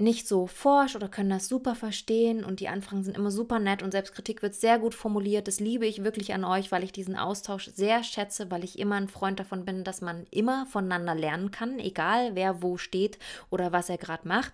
nicht 0.00 0.28
so 0.28 0.46
forsch 0.46 0.94
oder 0.94 1.08
können 1.08 1.28
das 1.28 1.48
super 1.48 1.74
verstehen 1.74 2.44
und 2.44 2.60
die 2.60 2.68
Anfragen 2.68 3.02
sind 3.02 3.16
immer 3.16 3.32
super 3.32 3.58
nett 3.58 3.82
und 3.82 3.90
Selbstkritik 3.90 4.42
wird 4.42 4.54
sehr 4.54 4.78
gut 4.78 4.94
formuliert. 4.94 5.48
Das 5.48 5.58
liebe 5.58 5.86
ich 5.86 6.04
wirklich 6.04 6.32
an 6.32 6.44
euch, 6.44 6.70
weil 6.70 6.84
ich 6.84 6.92
diesen 6.92 7.16
Austausch 7.16 7.70
sehr 7.74 8.04
schätze, 8.04 8.48
weil 8.48 8.62
ich 8.62 8.78
immer 8.78 8.94
ein 8.94 9.08
Freund 9.08 9.40
davon 9.40 9.64
bin, 9.64 9.82
dass 9.82 10.00
man 10.00 10.24
immer 10.30 10.66
voneinander 10.66 11.16
lernen 11.16 11.50
kann, 11.50 11.80
egal 11.80 12.36
wer 12.36 12.62
wo 12.62 12.76
steht 12.76 13.18
oder 13.50 13.72
was 13.72 13.88
er 13.88 13.98
gerade 13.98 14.26
macht. 14.28 14.52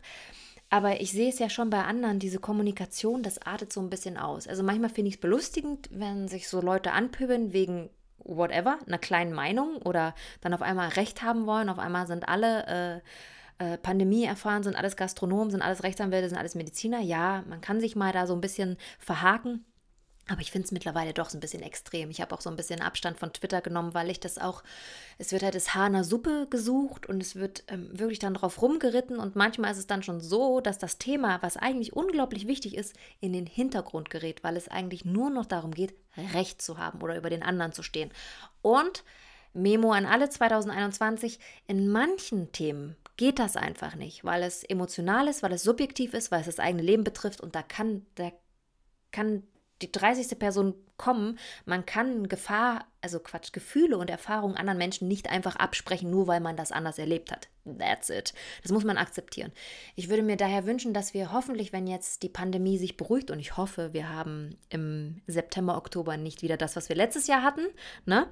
Aber 0.71 1.03
ich 1.03 1.13
sehe 1.13 1.29
es 1.29 1.39
ja 1.39 1.51
schon 1.51 1.69
bei 1.69 1.85
anderen, 1.85 2.19
diese 2.19 2.39
Kommunikation, 2.39 3.23
das 3.23 3.41
artet 3.43 3.71
so 3.71 3.81
ein 3.81 3.91
bisschen 3.91 4.17
aus. 4.17 4.49
Also 4.49 4.63
manchmal 4.63 4.89
finde 4.89 5.11
ich 5.11 5.17
es 5.17 5.21
belustigend, 5.21 5.91
wenn 5.93 6.27
sich 6.27 6.49
so 6.49 6.63
Leute 6.63 6.93
anpöbeln 6.93 7.53
wegen 7.53 7.91
whatever, 8.19 8.79
einer 8.87 8.99
kleinen 8.99 9.35
Meinung 9.35 9.77
oder 9.83 10.15
dann 10.41 10.55
auf 10.55 10.63
einmal 10.63 10.89
Recht 10.89 11.23
haben 11.23 11.45
wollen. 11.45 11.69
Auf 11.69 11.79
einmal 11.79 12.07
sind 12.07 12.29
alle 12.29 12.67
äh, 12.67 13.01
äh, 13.59 13.79
Pandemie 13.79 14.25
erfahren, 14.25 14.63
sind 14.63 14.77
alles 14.77 14.97
Gastronomen, 14.97 15.51
sind 15.51 15.63
alles 15.63 15.83
Rechtsanwälte, 15.83 16.29
sind 16.29 16.39
alles 16.39 16.55
Mediziner. 16.55 17.01
Ja, 17.01 17.45
man 17.49 17.61
kann 17.61 17.81
sich 17.81 17.97
mal 17.97 18.13
da 18.13 18.27
so 18.27 18.35
ein 18.35 18.41
bisschen 18.41 18.77
verhaken. 18.99 19.65
Aber 20.27 20.41
ich 20.41 20.51
finde 20.51 20.65
es 20.65 20.73
mittlerweile 20.73 21.13
doch 21.13 21.29
so 21.29 21.37
ein 21.37 21.41
bisschen 21.41 21.63
extrem. 21.63 22.09
Ich 22.09 22.23
habe 22.23 22.35
auch 22.35 22.41
so 22.41 22.49
ein 22.49 22.57
bisschen 22.57 22.81
Abstand 22.81 23.19
von 23.19 23.33
Twitter 23.33 23.61
genommen, 23.61 23.93
weil 23.93 24.09
ich 24.09 24.21
das 24.21 24.39
auch, 24.39 24.63
es 25.19 25.33
wird 25.33 25.43
halt 25.43 25.55
das 25.55 25.75
Haar 25.75 25.89
in 25.89 25.93
der 25.93 26.05
Suppe 26.05 26.47
gesucht 26.49 27.07
und 27.07 27.21
es 27.21 27.37
wird 27.37 27.65
ähm, 27.69 27.91
wirklich 27.93 28.21
dann 28.21 28.33
drauf 28.33 28.63
rumgeritten 28.63 29.19
und 29.19 29.37
manchmal 29.37 29.71
ist 29.71 29.79
es 29.79 29.87
dann 29.87 30.03
schon 30.03 30.21
so, 30.21 30.61
dass 30.61 30.79
das 30.79 30.97
Thema, 30.97 31.43
was 31.43 31.59
eigentlich 31.59 31.93
unglaublich 31.93 32.47
wichtig 32.47 32.75
ist, 32.75 32.95
in 33.21 33.35
den 33.35 33.45
Hintergrund 33.45 34.09
gerät, 34.09 34.43
weil 34.43 34.57
es 34.57 34.69
eigentlich 34.69 35.05
nur 35.05 35.29
noch 35.29 35.45
darum 35.45 35.73
geht, 35.73 35.95
Recht 36.33 36.63
zu 36.63 36.79
haben 36.79 37.03
oder 37.03 37.17
über 37.17 37.29
den 37.29 37.43
anderen 37.43 37.73
zu 37.73 37.83
stehen. 37.83 38.11
Und 38.63 39.05
Memo 39.53 39.93
an 39.93 40.07
alle 40.07 40.31
2021, 40.31 41.39
in 41.67 41.89
manchen 41.89 42.51
Themen 42.51 42.97
geht 43.17 43.39
das 43.39 43.57
einfach 43.57 43.95
nicht, 43.95 44.25
weil 44.25 44.43
es 44.43 44.65
emotional 44.65 45.29
ist, 45.29 45.43
weil 45.43 45.53
es 45.53 45.63
subjektiv 45.63 46.15
ist, 46.15 46.31
weil 46.31 46.41
es 46.41 46.47
das 46.47 46.59
eigene 46.59 46.83
Leben 46.83 47.05
betrifft 47.05 47.41
und 47.41 47.55
da 47.55 47.63
kann, 47.63 48.07
da 48.17 48.33
kann 49.13 49.45
die 49.83 49.93
30. 49.93 50.39
Person 50.39 50.75
kommen. 50.97 51.39
Man 51.65 51.85
kann 51.85 52.29
Gefahr, 52.29 52.87
also 53.01 53.19
Quatsch, 53.19 53.53
Gefühle 53.53 53.99
und 53.99 54.09
Erfahrungen 54.09 54.57
anderen 54.57 54.79
Menschen 54.79 55.09
nicht 55.09 55.29
einfach 55.29 55.57
absprechen, 55.57 56.11
nur 56.11 56.27
weil 56.27 56.41
man 56.41 56.57
das 56.57 56.73
anders 56.73 56.99
erlebt 56.99 57.33
hat. 57.33 57.49
That's 57.65 58.11
it. 58.11 58.35
Das 58.63 58.73
muss 58.73 58.85
man 58.85 58.97
akzeptieren. 58.97 59.53
Ich 59.97 60.09
würde 60.09 60.23
mir 60.23 60.37
daher 60.37 60.67
wünschen, 60.67 60.95
dass 60.95 61.15
wir 61.15 61.33
hoffentlich, 61.33 61.73
wenn 61.73 61.87
jetzt 61.87 62.23
die 62.23 62.29
Pandemie 62.29 62.79
sich 62.79 62.97
beruhigt, 62.97 63.31
und 63.31 63.41
ich 63.41 63.57
hoffe, 63.57 63.93
wir 63.93 64.09
haben 64.09 64.57
im 64.69 65.21
September, 65.27 65.77
Oktober 65.77 66.17
nicht 66.17 66.43
wieder 66.43 66.57
das, 66.57 66.77
was 66.77 66.89
wir 66.89 66.97
letztes 66.97 67.27
Jahr 67.27 67.43
hatten, 67.43 67.67
ne? 68.07 68.29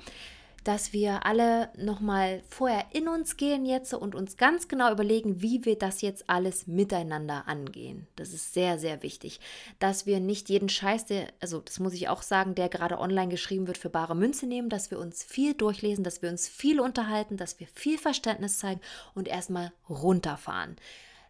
Dass 0.65 0.93
wir 0.93 1.27
alle 1.27 1.71
nochmal 1.77 2.43
vorher 2.49 2.87
in 2.93 3.09
uns 3.09 3.37
gehen 3.37 3.67
jetzt 3.67 3.95
und 3.95 4.15
uns 4.15 4.37
ganz 4.37 4.69
genau 4.69 4.93
überlegen, 4.93 5.43
wie 5.43 5.65
wir 5.65 5.77
das 5.77 6.03
jetzt 6.03 6.29
alles 6.31 6.67
miteinander 6.67 7.49
angehen. 7.49 8.07
Das 8.17 8.33
ist 8.33 8.55
sehr, 8.55 8.79
sehr 8.79 9.03
wichtig, 9.03 9.41
dass 9.79 10.07
wir 10.07 10.21
nicht 10.21 10.49
jeden 10.49 10.69
Scheiß, 10.69 11.07
der, 11.07 11.29
also 11.41 11.61
das 11.61 11.81
muss 11.81 11.95
ich 11.95 12.09
auch 12.09 12.23
sagen, 12.23 12.55
der 12.55 12.69
gerade 12.69 12.99
online 12.99 13.29
geschrieben 13.29 13.67
wird, 13.67 13.79
für 13.79 13.91
bare 13.91 14.15
Münze 14.15 14.47
nehmen, 14.47 14.69
dass 14.69 14.91
wir 14.91 14.99
uns 14.99 15.25
viel 15.25 15.55
durchlesen, 15.55 16.05
dass 16.05 16.23
wir 16.23 16.31
uns 16.31 16.49
viel 16.49 16.81
unterhalten, 16.81 17.37
dass 17.37 17.59
wir 17.59 17.67
viel 17.67 17.99
Verständnis 17.99 18.59
zeigen 18.59 18.81
und 19.15 19.29
erstmal 19.29 19.73
runterfahren. 19.89 20.77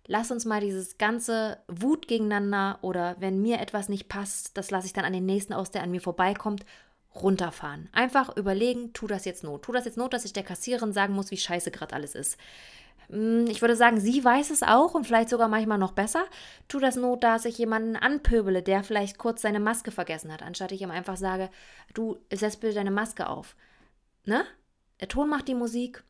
Lass 0.07 0.33
uns 0.33 0.45
mal 0.45 0.61
dieses 0.61 0.99
ganze 0.99 1.59
Wut 1.69 2.09
gegeneinander 2.09 2.79
oder 2.83 3.17
wenn 3.21 3.41
mir 3.41 3.61
etwas 3.61 3.89
nicht 3.89 4.09
passt, 4.09 4.57
das 4.57 4.71
lasse 4.71 4.87
ich 4.87 4.93
dann 4.93 5.05
an 5.05 5.13
den 5.13 5.27
nächsten 5.27 5.53
aus, 5.53 5.71
der 5.71 5.83
an 5.83 5.93
mir 5.93 6.01
vorbeikommt, 6.01 6.67
runterfahren. 7.15 7.89
Einfach 7.93 8.37
überlegen, 8.37 8.93
tu 8.93 9.07
das 9.07 9.25
jetzt 9.25 9.45
Not. 9.45 9.63
Tu 9.63 9.73
das 9.73 9.85
jetzt 9.85 9.97
Not, 9.97 10.13
dass 10.13 10.25
ich 10.25 10.33
der 10.33 10.43
Kassiererin 10.43 10.93
sagen 10.93 11.15
muss, 11.15 11.31
wie 11.31 11.37
scheiße 11.37 11.71
gerade 11.71 11.95
alles 11.95 12.15
ist. 12.15 12.39
Hm, 13.09 13.47
ich 13.49 13.61
würde 13.61 13.77
sagen, 13.77 14.01
sie 14.01 14.25
weiß 14.25 14.51
es 14.51 14.63
auch 14.63 14.95
und 14.95 15.07
vielleicht 15.07 15.29
sogar 15.29 15.49
manchmal 15.49 15.79
noch 15.79 15.93
besser. 15.93 16.25
Tu 16.69 16.79
das 16.79 16.97
Not, 16.97 17.23
dass 17.23 17.45
ich 17.45 17.59
jemanden 17.59 17.97
anpöbele, 17.97 18.63
der 18.63 18.83
vielleicht 18.83 19.19
kurz 19.19 19.43
seine 19.43 19.61
Maske 19.61 19.91
vergessen 19.91 20.33
hat, 20.33 20.43
anstatt 20.43 20.73
ich 20.73 20.83
ihm 20.83 20.91
einfach 20.91 21.17
sage, 21.17 21.51
du 21.95 22.19
setz 22.33 22.57
bitte 22.57 22.75
deine 22.75 22.91
Maske 22.91 23.29
auf. 23.29 23.55
Ne? 24.25 24.45
Der 25.01 25.09
Ton 25.09 25.29
macht 25.29 25.49
die 25.49 25.55
Musik. 25.55 26.05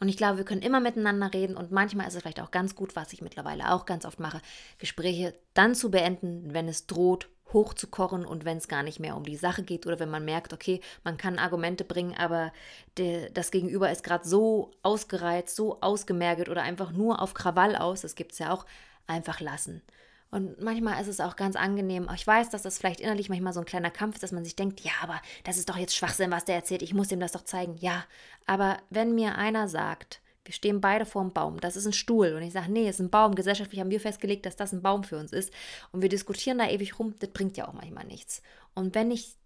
Und 0.00 0.08
ich 0.08 0.16
glaube, 0.16 0.38
wir 0.38 0.44
können 0.44 0.62
immer 0.62 0.80
miteinander 0.80 1.32
reden 1.32 1.56
und 1.56 1.70
manchmal 1.70 2.08
ist 2.08 2.16
es 2.16 2.22
vielleicht 2.22 2.40
auch 2.40 2.50
ganz 2.50 2.74
gut, 2.74 2.96
was 2.96 3.12
ich 3.12 3.22
mittlerweile 3.22 3.70
auch 3.70 3.86
ganz 3.86 4.04
oft 4.04 4.18
mache, 4.18 4.40
Gespräche 4.78 5.32
dann 5.54 5.76
zu 5.76 5.92
beenden, 5.92 6.52
wenn 6.52 6.66
es 6.66 6.88
droht, 6.88 7.28
hochzukochen 7.52 8.24
und 8.24 8.44
wenn 8.44 8.58
es 8.58 8.68
gar 8.68 8.82
nicht 8.82 9.00
mehr 9.00 9.16
um 9.16 9.24
die 9.24 9.36
Sache 9.36 9.62
geht 9.62 9.86
oder 9.86 9.98
wenn 9.98 10.10
man 10.10 10.24
merkt, 10.24 10.52
okay, 10.52 10.80
man 11.04 11.16
kann 11.16 11.38
Argumente 11.38 11.84
bringen, 11.84 12.14
aber 12.16 12.52
der, 12.96 13.30
das 13.30 13.50
Gegenüber 13.50 13.90
ist 13.90 14.04
gerade 14.04 14.28
so 14.28 14.70
ausgereizt, 14.82 15.56
so 15.56 15.80
ausgemergelt 15.80 16.48
oder 16.48 16.62
einfach 16.62 16.92
nur 16.92 17.20
auf 17.20 17.34
Krawall 17.34 17.76
aus, 17.76 18.02
das 18.02 18.14
gibt 18.14 18.32
es 18.32 18.38
ja 18.38 18.52
auch, 18.52 18.66
einfach 19.06 19.40
lassen. 19.40 19.82
Und 20.30 20.62
manchmal 20.62 20.98
ist 21.00 21.08
es 21.08 21.20
auch 21.20 21.36
ganz 21.36 21.56
angenehm. 21.56 22.08
Ich 22.14 22.26
weiß, 22.26 22.48
dass 22.48 22.62
das 22.62 22.78
vielleicht 22.78 23.00
innerlich 23.00 23.28
manchmal 23.28 23.52
so 23.52 23.60
ein 23.60 23.66
kleiner 23.66 23.90
Kampf 23.90 24.14
ist, 24.14 24.22
dass 24.22 24.32
man 24.32 24.44
sich 24.44 24.56
denkt, 24.56 24.80
ja, 24.80 24.92
aber 25.02 25.20
das 25.44 25.58
ist 25.58 25.68
doch 25.68 25.76
jetzt 25.76 25.94
Schwachsinn, 25.94 26.30
was 26.30 26.46
der 26.46 26.54
erzählt. 26.54 26.80
Ich 26.80 26.94
muss 26.94 27.08
dem 27.08 27.20
das 27.20 27.32
doch 27.32 27.44
zeigen. 27.44 27.76
Ja, 27.76 28.04
aber 28.46 28.78
wenn 28.88 29.14
mir 29.14 29.36
einer 29.36 29.68
sagt, 29.68 30.22
wir 30.44 30.52
stehen 30.52 30.80
beide 30.80 31.06
vor 31.06 31.22
einem 31.22 31.32
Baum. 31.32 31.60
Das 31.60 31.76
ist 31.76 31.86
ein 31.86 31.92
Stuhl. 31.92 32.34
Und 32.34 32.42
ich 32.42 32.52
sage, 32.52 32.70
nee, 32.70 32.88
es 32.88 32.96
ist 32.96 33.06
ein 33.06 33.10
Baum. 33.10 33.34
Gesellschaftlich 33.34 33.80
haben 33.80 33.90
wir 33.90 34.00
festgelegt, 34.00 34.44
dass 34.46 34.56
das 34.56 34.72
ein 34.72 34.82
Baum 34.82 35.04
für 35.04 35.18
uns 35.18 35.32
ist. 35.32 35.52
Und 35.92 36.02
wir 36.02 36.08
diskutieren 36.08 36.58
da 36.58 36.68
ewig 36.68 36.98
rum. 36.98 37.14
Das 37.20 37.30
bringt 37.30 37.56
ja 37.56 37.68
auch 37.68 37.72
manchmal 37.72 38.04
nichts. 38.04 38.42
Und 38.74 38.94
wenn 38.96 39.12
ich, 39.12 39.36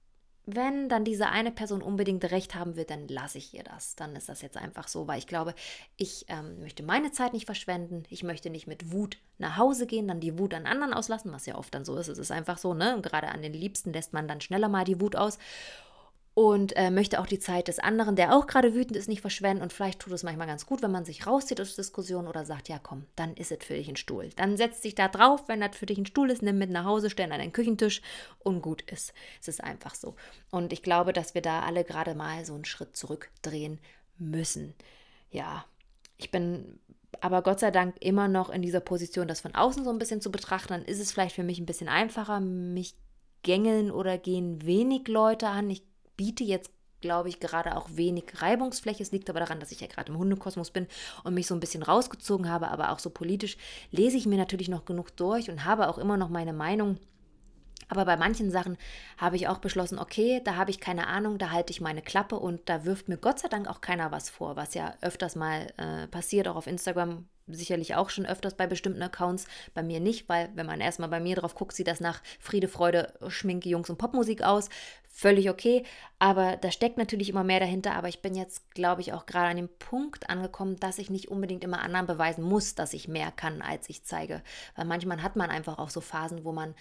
wenn 0.47 0.89
dann 0.89 1.05
diese 1.05 1.29
eine 1.29 1.51
Person 1.51 1.83
unbedingt 1.83 2.25
recht 2.31 2.55
haben 2.55 2.77
will, 2.77 2.85
dann 2.85 3.09
lasse 3.09 3.37
ich 3.37 3.53
ihr 3.53 3.63
das. 3.63 3.95
Dann 3.95 4.17
ist 4.17 4.31
das 4.31 4.41
jetzt 4.41 4.57
einfach 4.57 4.89
so, 4.89 5.07
weil 5.07 5.19
ich 5.19 5.27
glaube, 5.27 5.55
ich 5.99 6.25
ähm, 6.29 6.61
möchte 6.61 6.83
meine 6.83 7.13
Zeit 7.13 7.35
nicht 7.35 7.47
verschwenden. 7.47 8.05
Ich 8.09 8.23
möchte 8.23 8.49
nicht 8.49 8.67
mit 8.67 8.91
Wut 8.91 9.19
nach 9.37 9.59
Hause 9.59 9.87
gehen, 9.87 10.09
dann 10.09 10.21
die 10.21 10.39
Wut 10.39 10.55
an 10.55 10.67
anderen 10.67 10.95
auslassen, 10.95 11.31
was 11.31 11.45
ja 11.45 11.57
oft 11.57 11.75
dann 11.75 11.85
so 11.85 11.97
ist. 11.99 12.09
Es 12.09 12.19
ist 12.19 12.31
einfach 12.31 12.57
so, 12.57 12.73
ne? 12.73 12.97
Und 12.97 13.03
gerade 13.03 13.29
an 13.29 13.43
den 13.43 13.53
Liebsten 13.53 13.93
lässt 13.93 14.15
man 14.15 14.29
dann 14.29 14.41
schneller 14.41 14.71
mal 14.71 14.85
die 14.85 15.01
Wut 15.01 15.15
aus 15.15 15.39
und 16.37 16.77
äh, 16.77 16.91
möchte 16.91 17.19
auch 17.19 17.27
die 17.27 17.39
Zeit 17.39 17.67
des 17.67 17.79
anderen, 17.79 18.15
der 18.15 18.37
auch 18.37 18.47
gerade 18.47 18.75
wütend 18.75 18.95
ist, 18.95 19.09
nicht 19.09 19.23
verschwenden. 19.23 19.63
Und 19.63 19.73
vielleicht 19.73 20.01
tut 20.01 20.13
es 20.13 20.23
manchmal 20.23 20.47
ganz 20.47 20.67
gut, 20.67 20.83
wenn 20.83 20.91
man 20.91 21.07
sich 21.07 21.27
rauszieht 21.27 21.63
aus 21.63 21.77
Diskussionen 21.77 22.29
oder 22.29 22.45
sagt, 22.45 22.69
ja 22.69 22.79
komm, 22.79 23.07
dann 23.17 23.33
ist 23.33 23.53
es 23.53 23.65
für 23.65 23.73
dich 23.73 23.89
ein 23.89 23.97
Stuhl. 23.97 24.29
Dann 24.37 24.59
setzt 24.59 24.83
sich 24.83 24.95
da 24.95 25.09
drauf, 25.09 25.45
wenn 25.49 25.63
das 25.63 25.75
für 25.75 25.87
dich 25.87 25.97
ein 25.97 26.05
Stuhl 26.05 26.31
ist, 26.31 26.43
nimm 26.43 26.59
mit 26.59 26.69
nach 26.69 26.85
Hause, 26.85 27.09
stell 27.09 27.33
an 27.33 27.41
den 27.41 27.55
Küchentisch 27.55 28.03
und 28.41 28.61
gut 28.61 28.83
ist. 28.83 29.15
Es 29.41 29.49
ist 29.49 29.65
einfach 29.65 29.95
so. 29.95 30.15
Und 30.51 30.75
ich 30.75 30.83
glaube, 30.83 31.15
dass 31.15 31.33
wir 31.33 31.41
da 31.41 31.61
alle 31.61 31.85
gerade 31.85 32.15
mal 32.15 32.45
so 32.45 32.53
einen 32.53 32.67
Schritt 32.67 32.99
zurückdrehen 32.99 33.81
müssen. 34.19 34.75
Ja, 35.31 35.65
ich 36.19 36.31
bin 36.31 36.79
aber 37.23 37.41
Gott 37.41 37.61
sei 37.61 37.71
Dank 37.71 37.97
immer 38.01 38.29
noch 38.29 38.51
in 38.51 38.61
dieser 38.61 38.81
Position, 38.81 39.27
das 39.27 39.41
von 39.41 39.55
außen 39.55 39.85
so 39.85 39.91
ein 39.91 39.99
bisschen 39.99 40.21
zu 40.21 40.31
betrachten. 40.31 40.75
Dann 40.75 40.85
ist 40.85 41.01
es 41.01 41.13
vielleicht 41.13 41.35
für 41.35 41.45
mich 41.45 41.59
ein 41.59 41.67
bisschen 41.67 41.89
einfacher. 41.89 42.41
Mich 42.41 42.95
gängeln 43.43 43.91
oder 43.91 44.19
gehen 44.19 44.67
wenig 44.67 45.09
Leute 45.09 45.49
an. 45.49 45.71
Ich 45.71 45.83
biete 46.17 46.45
jetzt 46.45 46.71
glaube 47.01 47.29
ich, 47.29 47.41
gerade 47.41 47.77
auch 47.77 47.89
wenig 47.93 48.25
Reibungsfläche. 48.35 49.03
Es 49.03 49.13
liegt 49.13 49.31
aber 49.31 49.41
daran, 49.41 49.61
dass 49.61 49.71
ich 49.71 49.81
ja 49.81 49.87
gerade 49.87 50.11
im 50.11 50.19
Hundekosmos 50.19 50.71
bin 50.71 50.87
und 51.25 51.35
mich 51.35 51.47
so 51.47 51.55
ein 51.55 51.61
bisschen 51.61 51.83
rausgezogen 51.83 52.49
habe, 52.51 52.69
aber 52.69 52.91
auch 52.91 52.99
so 52.99 53.11
politisch 53.11 53.57
lese 53.91 54.17
ich 54.17 54.27
mir 54.27 54.39
natürlich 54.39 54.69
noch 54.69 54.85
genug 54.85 55.17
durch 55.17 55.51
und 55.51 55.65
habe 55.65 55.89
auch 55.89 55.99
immer 55.99 56.17
noch 56.17 56.31
meine 56.31 56.53
Meinung. 56.53 56.99
Aber 57.89 58.05
bei 58.05 58.17
manchen 58.17 58.51
Sachen 58.51 58.77
habe 59.17 59.37
ich 59.37 59.47
auch 59.47 59.59
beschlossen, 59.59 59.99
okay, 59.99 60.41
da 60.43 60.57
habe 60.57 60.71
ich 60.71 60.81
keine 60.81 61.07
Ahnung, 61.07 61.39
da 61.39 61.51
halte 61.51 61.71
ich 61.71 61.81
meine 61.81 62.03
Klappe 62.03 62.37
und 62.37 62.69
da 62.69 62.85
wirft 62.85 63.09
mir 63.09 63.17
Gott 63.17 63.39
sei 63.39 63.49
Dank 63.49 63.69
auch 63.69 63.81
keiner 63.81 64.11
was 64.11 64.29
vor, 64.29 64.57
was 64.57 64.75
ja 64.75 64.95
öfters 65.03 65.37
mal 65.37 65.73
äh, 65.77 66.09
passiert, 66.09 66.49
auch 66.49 66.57
auf 66.57 66.67
Instagram 66.67 67.29
sicherlich 67.47 67.95
auch 67.95 68.11
schon 68.11 68.27
öfters 68.27 68.55
bei 68.55 68.67
bestimmten 68.67 69.03
Accounts, 69.03 69.47
bei 69.75 69.83
mir 69.83 70.01
nicht, 70.01 70.29
weil 70.29 70.51
wenn 70.55 70.67
man 70.67 70.81
erstmal 70.81 71.09
bei 71.09 71.21
mir 71.21 71.37
drauf 71.37 71.55
guckt, 71.55 71.75
sieht 71.75 71.87
das 71.87 72.01
nach 72.01 72.23
Friede, 72.41 72.69
Freude, 72.69 73.13
Schminke, 73.29 73.69
Jungs 73.69 73.91
und 73.91 73.99
Popmusik 73.99 74.43
aus. 74.43 74.69
Völlig 75.09 75.49
okay, 75.49 75.83
aber 76.19 76.57
da 76.57 76.71
steckt 76.71 76.99
natürlich 76.99 77.31
immer 77.31 77.45
mehr 77.45 77.61
dahinter. 77.61 77.95
Aber 77.95 78.09
ich 78.09 78.21
bin 78.21 78.35
jetzt, 78.35 78.71
glaube 78.75 79.01
ich, 79.01 79.15
auch 79.15 79.25
gerade 79.25 79.49
an 79.49 79.57
dem 79.57 79.71
Punkt 79.79 80.29
angekommen, 80.29 80.77
dass 80.79 80.99
ich 80.99 81.09
nicht 81.09 81.29
unbedingt 81.29 81.65
immer 81.65 81.81
anderen 81.81 82.07
beweisen 82.07 82.45
muss, 82.45 82.75
dass 82.75 82.93
ich 82.93 83.09
mehr 83.09 83.31
kann, 83.31 83.63
als 83.63 83.89
ich 83.89 84.05
zeige. 84.05 84.43
Weil 84.75 84.85
manchmal 84.85 85.23
hat 85.23 85.37
man 85.37 85.49
einfach 85.49 85.79
auch 85.79 85.89
so 85.89 86.03
Phasen, 86.03 86.45
wo 86.45 86.53
man 86.53 86.75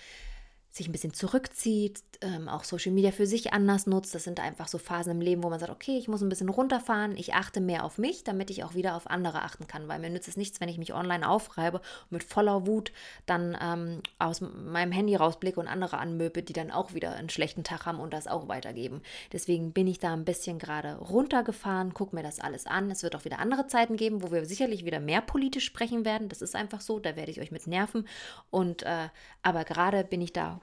sich 0.76 0.90
ein 0.90 0.92
bisschen 0.92 1.14
zurückzieht, 1.14 2.04
ähm, 2.20 2.50
auch 2.50 2.66
Social 2.66 2.92
Media 2.92 3.12
für 3.12 3.26
sich 3.26 3.54
anders 3.54 3.88
nutzt. 3.88 4.14
Das 4.14 4.26
sind 4.26 4.42
einfach 4.42 4.68
so 4.68 4.78
Phasen 4.78 5.14
im 5.14 5.22
Leben, 5.22 5.42
wo 5.42 5.50
man 5.50 5.58
sagt, 5.58 5.72
okay, 5.72 5.98
ich 5.98 6.10
muss 6.10 6.22
ein 6.22 6.28
bisschen 6.28 6.50
runterfahren, 6.50 7.16
ich 7.16 7.34
achte 7.34 7.62
mehr 7.62 7.86
auf 7.86 7.98
mich, 7.98 8.26
damit 8.26 8.50
ich 8.50 8.66
auch 8.66 8.74
wieder 8.74 8.98
auf 8.98 9.10
andere 9.10 9.44
achten 9.44 9.68
kann, 9.68 9.88
weil 9.88 10.00
mir 10.00 10.10
nützt 10.10 10.28
es 10.28 10.36
nichts, 10.36 10.60
wenn 10.60 10.68
ich 10.68 10.78
mich 10.78 10.94
online 10.94 11.30
aufreibe 11.30 11.78
und 11.78 12.12
mit 12.12 12.26
voller 12.26 12.68
Wut 12.68 12.92
dann 13.26 13.58
ähm, 13.62 14.02
aus 14.20 14.42
meinem 14.42 14.92
Handy 14.92 15.16
rausblicke 15.16 15.62
und 15.62 15.70
andere 15.70 15.98
anmöbe, 15.98 16.44
die 16.44 16.52
dann 16.52 16.72
auch 16.72 16.94
wieder 16.94 17.14
einen 17.14 17.30
schlechten 17.30 17.64
Tag 17.64 17.86
haben 17.86 18.02
und 18.02 18.12
das 18.12 18.28
auch 18.28 18.50
weitergeben. 18.50 19.02
Deswegen 19.32 19.72
bin 19.72 19.88
ich 19.88 20.00
da 20.00 20.12
ein 20.12 20.26
bisschen 20.26 20.60
gerade 20.60 20.98
runtergefahren, 20.98 21.94
gucke 21.94 22.18
mir 22.18 22.24
das 22.24 22.42
alles 22.42 22.66
an. 22.66 22.92
Es 22.92 23.02
wird 23.02 23.16
auch 23.16 23.24
wieder 23.24 23.40
andere 23.40 23.68
Zeiten 23.68 23.96
geben, 23.96 24.22
wo 24.22 24.32
wir 24.32 24.44
sicherlich 24.44 24.84
wieder 24.84 25.00
mehr 25.00 25.22
politisch 25.22 25.64
sprechen 25.64 26.04
werden. 26.04 26.28
Das 26.28 26.42
ist 26.42 26.54
einfach 26.54 26.82
so, 26.82 27.00
da 27.00 27.16
werde 27.16 27.32
ich 27.32 27.40
euch 27.40 27.52
mit 27.52 27.66
nerven. 27.66 28.06
Und 28.52 28.84
äh, 28.84 29.08
aber 29.42 29.64
gerade 29.64 30.04
bin 30.04 30.22
ich 30.22 30.34
da 30.34 30.60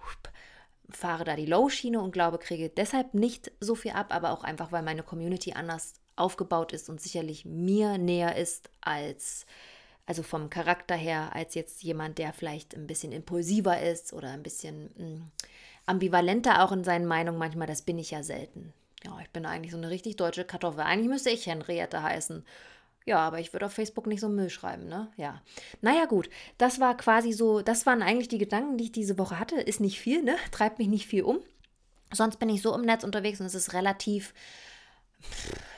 fahre 0.91 1.25
da 1.25 1.37
die 1.37 1.47
Low-Schiene 1.47 2.01
und 2.01 2.13
glaube, 2.13 2.39
kriege 2.39 2.69
deshalb 2.69 3.15
nicht 3.15 3.51
so 3.61 3.75
viel 3.75 3.93
ab, 3.93 4.15
aber 4.15 4.31
auch 4.31 4.45
einfach, 4.45 4.73
weil 4.73 4.83
meine 4.83 5.03
Community 5.03 5.53
anders 5.53 5.95
aufgebaut 6.17 6.73
ist 6.73 6.89
und 6.89 7.01
sicherlich 7.01 7.45
mir 7.45 7.99
näher 7.99 8.37
ist 8.37 8.71
als, 8.81 9.47
also 10.07 10.23
vom 10.23 10.51
Charakter 10.51 10.95
her, 10.95 11.35
als 11.35 11.55
jetzt 11.55 11.83
jemand, 11.83 12.19
der 12.19 12.33
vielleicht 12.33 12.75
ein 12.75 12.87
bisschen 12.87 13.13
impulsiver 13.13 13.81
ist 13.81 14.13
oder 14.13 14.31
ein 14.31 14.43
bisschen 14.43 14.91
mh, 14.97 15.05
hm, 15.05 15.31
ambivalenter 15.87 16.63
auch 16.65 16.73
in 16.73 16.85
seinen 16.85 17.07
Meinungen 17.07 17.39
manchmal. 17.39 17.67
Das 17.67 17.83
bin 17.83 17.99
ich 17.99 18.11
ja 18.11 18.23
selten. 18.23 18.73
Ja, 19.05 19.19
ich 19.21 19.31
bin 19.31 19.47
eigentlich 19.47 19.73
so 19.73 19.79
eine 19.79 19.91
richtig 19.91 20.17
deutsche 20.17 20.45
Kartoffel. 20.45 20.83
Eigentlich 20.83 21.09
müsste 21.09 21.31
ich 21.31 21.47
Henriette 21.47 22.03
heißen. 22.03 22.45
Ja, 23.05 23.19
aber 23.19 23.41
ich 23.41 23.53
würde 23.53 23.67
auf 23.67 23.73
Facebook 23.73 24.07
nicht 24.07 24.21
so 24.21 24.29
Müll 24.29 24.51
schreiben, 24.51 24.87
ne? 24.87 25.11
Ja. 25.17 25.43
Naja, 25.81 26.05
gut. 26.05 26.31
Das 26.59 26.81
war 26.81 26.97
quasi 26.97 27.33
so, 27.33 27.63
das 27.63 27.85
waren 27.87 28.03
eigentlich 28.03 28.29
die 28.29 28.39
Gedanken, 28.39 28.79
die 28.79 28.85
ich 28.85 28.93
diese 28.93 29.19
Woche 29.19 29.39
hatte. 29.39 29.61
Ist 29.61 29.81
nicht 29.81 30.01
viel, 30.01 30.23
ne? 30.23 30.37
Treibt 30.53 30.79
mich 30.79 30.89
nicht 30.89 31.07
viel 31.07 31.25
um. 31.25 31.41
Sonst 32.13 32.39
bin 32.39 32.49
ich 32.49 32.63
so 32.63 32.75
im 32.75 32.83
Netz 32.83 33.05
unterwegs 33.05 33.41
und 33.41 33.47
es 33.47 33.55
ist 33.55 33.73
relativ. 33.73 34.35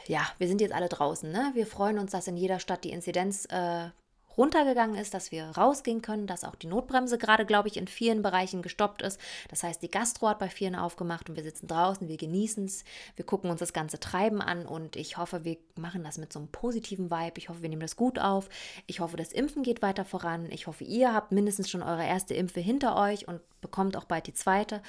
Ja, 0.06 0.26
wir 0.38 0.48
sind 0.48 0.60
jetzt 0.60 0.74
alle 0.74 0.88
draußen, 0.88 1.30
ne? 1.30 1.50
Wir 1.54 1.66
freuen 1.66 1.98
uns, 1.98 2.12
dass 2.12 2.26
in 2.26 2.37
jeder 2.37 2.58
Stadt 2.58 2.84
die 2.84 2.90
Inzidenz 2.90 3.46
äh, 3.46 3.88
runtergegangen 4.37 4.97
ist, 4.97 5.14
dass 5.14 5.33
wir 5.33 5.44
rausgehen 5.51 6.03
können, 6.03 6.27
dass 6.27 6.44
auch 6.44 6.55
die 6.55 6.66
Notbremse 6.66 7.18
gerade, 7.18 7.47
glaube 7.47 7.68
ich, 7.68 7.77
in 7.77 7.88
vielen 7.88 8.23
Bereichen 8.23 8.62
gestoppt 8.62 9.03
ist. 9.03 9.20
Das 9.49 9.62
heißt, 9.62 9.83
die 9.83 9.90
Gastro 9.90 10.29
hat 10.29 10.38
bei 10.38 10.49
vielen 10.49 10.75
aufgemacht 10.75 11.29
und 11.29 11.37
wir 11.37 11.42
sitzen 11.42 11.66
draußen, 11.66 12.09
wir 12.09 12.16
genießen 12.16 12.64
es, 12.64 12.85
wir 13.16 13.25
gucken 13.25 13.51
uns 13.51 13.61
das 13.61 13.73
ganze 13.73 14.01
Treiben 14.01 14.40
an 14.40 14.66
und 14.66 14.97
ich 14.97 15.16
hoffe, 15.16 15.44
wir 15.44 15.57
machen 15.77 16.05
das 16.05 16.18
mit 16.18 16.33
so 16.33 16.38
einem 16.38 16.49
positiven 16.49 17.11
Vibe. 17.11 17.38
Ich 17.38 17.49
hoffe, 17.49 17.62
wir 17.62 17.68
nehmen 17.68 17.83
das 17.83 17.97
gut 17.97 18.18
auf. 18.18 18.49
Ich 18.87 19.01
hoffe, 19.01 19.16
das 19.16 19.33
Impfen 19.33 19.62
geht 19.62 19.83
weiter 19.83 20.05
voran. 20.05 20.51
Ich 20.51 20.66
hoffe, 20.66 20.85
ihr 20.85 21.12
habt 21.12 21.33
mindestens 21.33 21.70
schon 21.70 21.83
eure 21.83 22.07
erste 22.07 22.35
Impfe 22.35 22.61
hinter 22.61 22.97
euch 22.97 23.29
und 23.29 23.40
bekommt 23.61 23.97
auch 23.97 24.05
bald 24.05 24.27
die 24.27 24.35
zweite. 24.35 24.83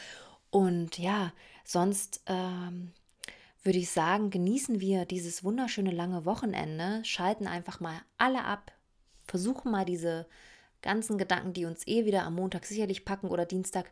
Und 0.49 0.97
ja, 0.97 1.33
sonst. 1.63 2.21
Ähm, 2.27 2.91
würde 3.65 3.79
ich 3.79 3.89
sagen, 3.89 4.29
genießen 4.29 4.79
wir 4.79 5.05
dieses 5.05 5.43
wunderschöne 5.43 5.89
lange 5.89 6.23
Wochenende, 6.23 7.03
schalten 7.03 7.47
einfach 7.47 7.79
mal 7.79 7.99
alle 8.19 8.45
ab, 8.45 8.71
versuchen 9.27 9.71
mal 9.71 9.85
diese 9.85 10.27
ganzen 10.81 11.17
Gedanken, 11.17 11.53
die 11.53 11.65
uns 11.65 11.87
eh 11.87 12.05
wieder 12.05 12.23
am 12.23 12.35
Montag 12.35 12.65
sicherlich 12.65 13.05
packen 13.05 13.27
oder 13.27 13.45
Dienstag, 13.45 13.91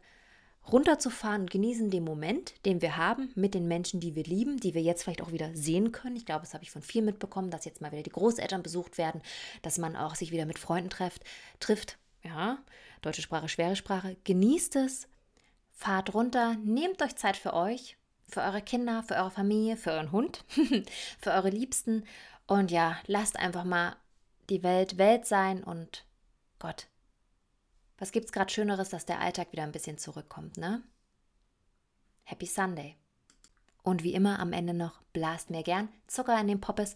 runterzufahren 0.72 1.42
und 1.42 1.52
genießen 1.52 1.90
den 1.90 2.04
Moment, 2.04 2.54
den 2.66 2.82
wir 2.82 2.96
haben 2.96 3.32
mit 3.36 3.54
den 3.54 3.68
Menschen, 3.68 4.00
die 4.00 4.16
wir 4.16 4.24
lieben, 4.24 4.60
die 4.60 4.74
wir 4.74 4.82
jetzt 4.82 5.04
vielleicht 5.04 5.22
auch 5.22 5.32
wieder 5.32 5.54
sehen 5.54 5.92
können. 5.92 6.16
Ich 6.16 6.26
glaube, 6.26 6.42
das 6.42 6.54
habe 6.54 6.64
ich 6.64 6.72
von 6.72 6.82
vielen 6.82 7.06
mitbekommen, 7.06 7.50
dass 7.50 7.66
jetzt 7.66 7.82
mal 7.82 7.92
wieder 7.92 8.04
die 8.04 8.12
Großeltern 8.12 8.64
besucht 8.64 8.98
werden, 8.98 9.22
dass 9.62 9.78
man 9.78 9.96
auch 9.96 10.16
sich 10.16 10.32
wieder 10.32 10.46
mit 10.46 10.60
Freunden 10.60 10.90
trifft. 10.90 11.24
trifft. 11.60 11.98
Ja, 12.24 12.60
deutsche 13.02 13.22
Sprache, 13.22 13.50
schwere 13.50 13.76
Sprache. 13.76 14.16
Genießt 14.24 14.78
es, 14.78 15.10
fahrt 15.74 16.14
runter, 16.14 16.56
nehmt 16.64 17.02
euch 17.02 17.18
Zeit 17.18 17.36
für 17.36 17.54
euch, 17.54 17.98
für 18.30 18.40
eure 18.40 18.62
Kinder, 18.62 19.04
für 19.04 19.16
eure 19.16 19.32
Familie, 19.32 19.76
für 19.76 19.92
euren 19.92 20.14
Hund, 20.14 20.46
für 21.20 21.32
eure 21.32 21.50
Liebsten 21.50 22.06
und 22.48 22.72
ja, 22.72 22.98
lasst 23.08 23.38
einfach 23.38 23.66
mal 23.66 23.98
die 24.50 24.64
Welt 24.64 24.98
Welt 24.98 25.26
sein 25.26 25.64
und 25.64 26.06
Gott. 26.60 26.88
Was 27.98 28.12
gibt's 28.12 28.32
gerade 28.32 28.52
Schöneres, 28.52 28.90
dass 28.90 29.06
der 29.06 29.20
Alltag 29.20 29.52
wieder 29.52 29.64
ein 29.64 29.72
bisschen 29.72 29.98
zurückkommt, 29.98 30.58
ne? 30.58 30.84
Happy 32.24 32.46
Sunday. 32.46 32.96
Und 33.84 34.04
wie 34.04 34.14
immer 34.14 34.40
am 34.40 34.54
Ende 34.54 34.74
noch, 34.74 35.02
blast 35.14 35.50
mir 35.50 35.64
gern 35.64 35.90
Zucker 36.08 36.40
in 36.40 36.48
den 36.48 36.62
Poppes. 36.62 36.96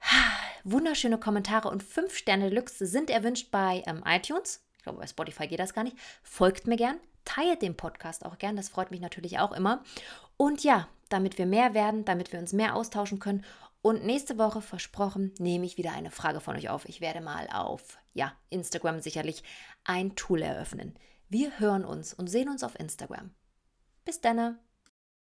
Wunderschöne 0.64 1.18
Kommentare 1.18 1.68
und 1.68 1.82
5 1.82 2.16
Sterne 2.16 2.48
Deluxe 2.48 2.86
sind 2.86 3.10
erwünscht 3.10 3.50
bei 3.50 3.82
ähm, 3.86 4.02
iTunes. 4.06 4.64
Ich 4.78 4.84
glaube, 4.84 4.98
bei 4.98 5.06
Spotify 5.06 5.46
geht 5.46 5.60
das 5.60 5.74
gar 5.74 5.84
nicht. 5.84 5.96
Folgt 6.22 6.66
mir 6.66 6.76
gern, 6.76 6.98
teilt 7.24 7.62
den 7.62 7.76
Podcast 7.76 8.24
auch 8.24 8.38
gern, 8.38 8.56
das 8.56 8.68
freut 8.68 8.90
mich 8.90 9.00
natürlich 9.00 9.38
auch 9.38 9.52
immer. 9.52 9.82
Und 10.36 10.64
ja, 10.64 10.88
damit 11.08 11.38
wir 11.38 11.46
mehr 11.46 11.74
werden, 11.74 12.04
damit 12.04 12.32
wir 12.32 12.38
uns 12.38 12.52
mehr 12.52 12.74
austauschen 12.74 13.18
können 13.18 13.44
und 13.82 14.04
nächste 14.04 14.38
Woche, 14.38 14.60
versprochen, 14.60 15.32
nehme 15.38 15.64
ich 15.64 15.78
wieder 15.78 15.92
eine 15.92 16.10
Frage 16.10 16.40
von 16.40 16.56
euch 16.56 16.68
auf. 16.68 16.88
Ich 16.88 17.00
werde 17.00 17.20
mal 17.20 17.48
auf, 17.52 17.98
ja, 18.12 18.32
Instagram 18.50 19.00
sicherlich 19.00 19.42
ein 19.84 20.16
Tool 20.16 20.42
eröffnen. 20.42 20.98
Wir 21.28 21.58
hören 21.58 21.84
uns 21.84 22.12
und 22.14 22.28
sehen 22.28 22.48
uns 22.48 22.64
auf 22.64 22.78
Instagram. 22.78 23.30
Bis 24.04 24.20
dann. 24.20 24.58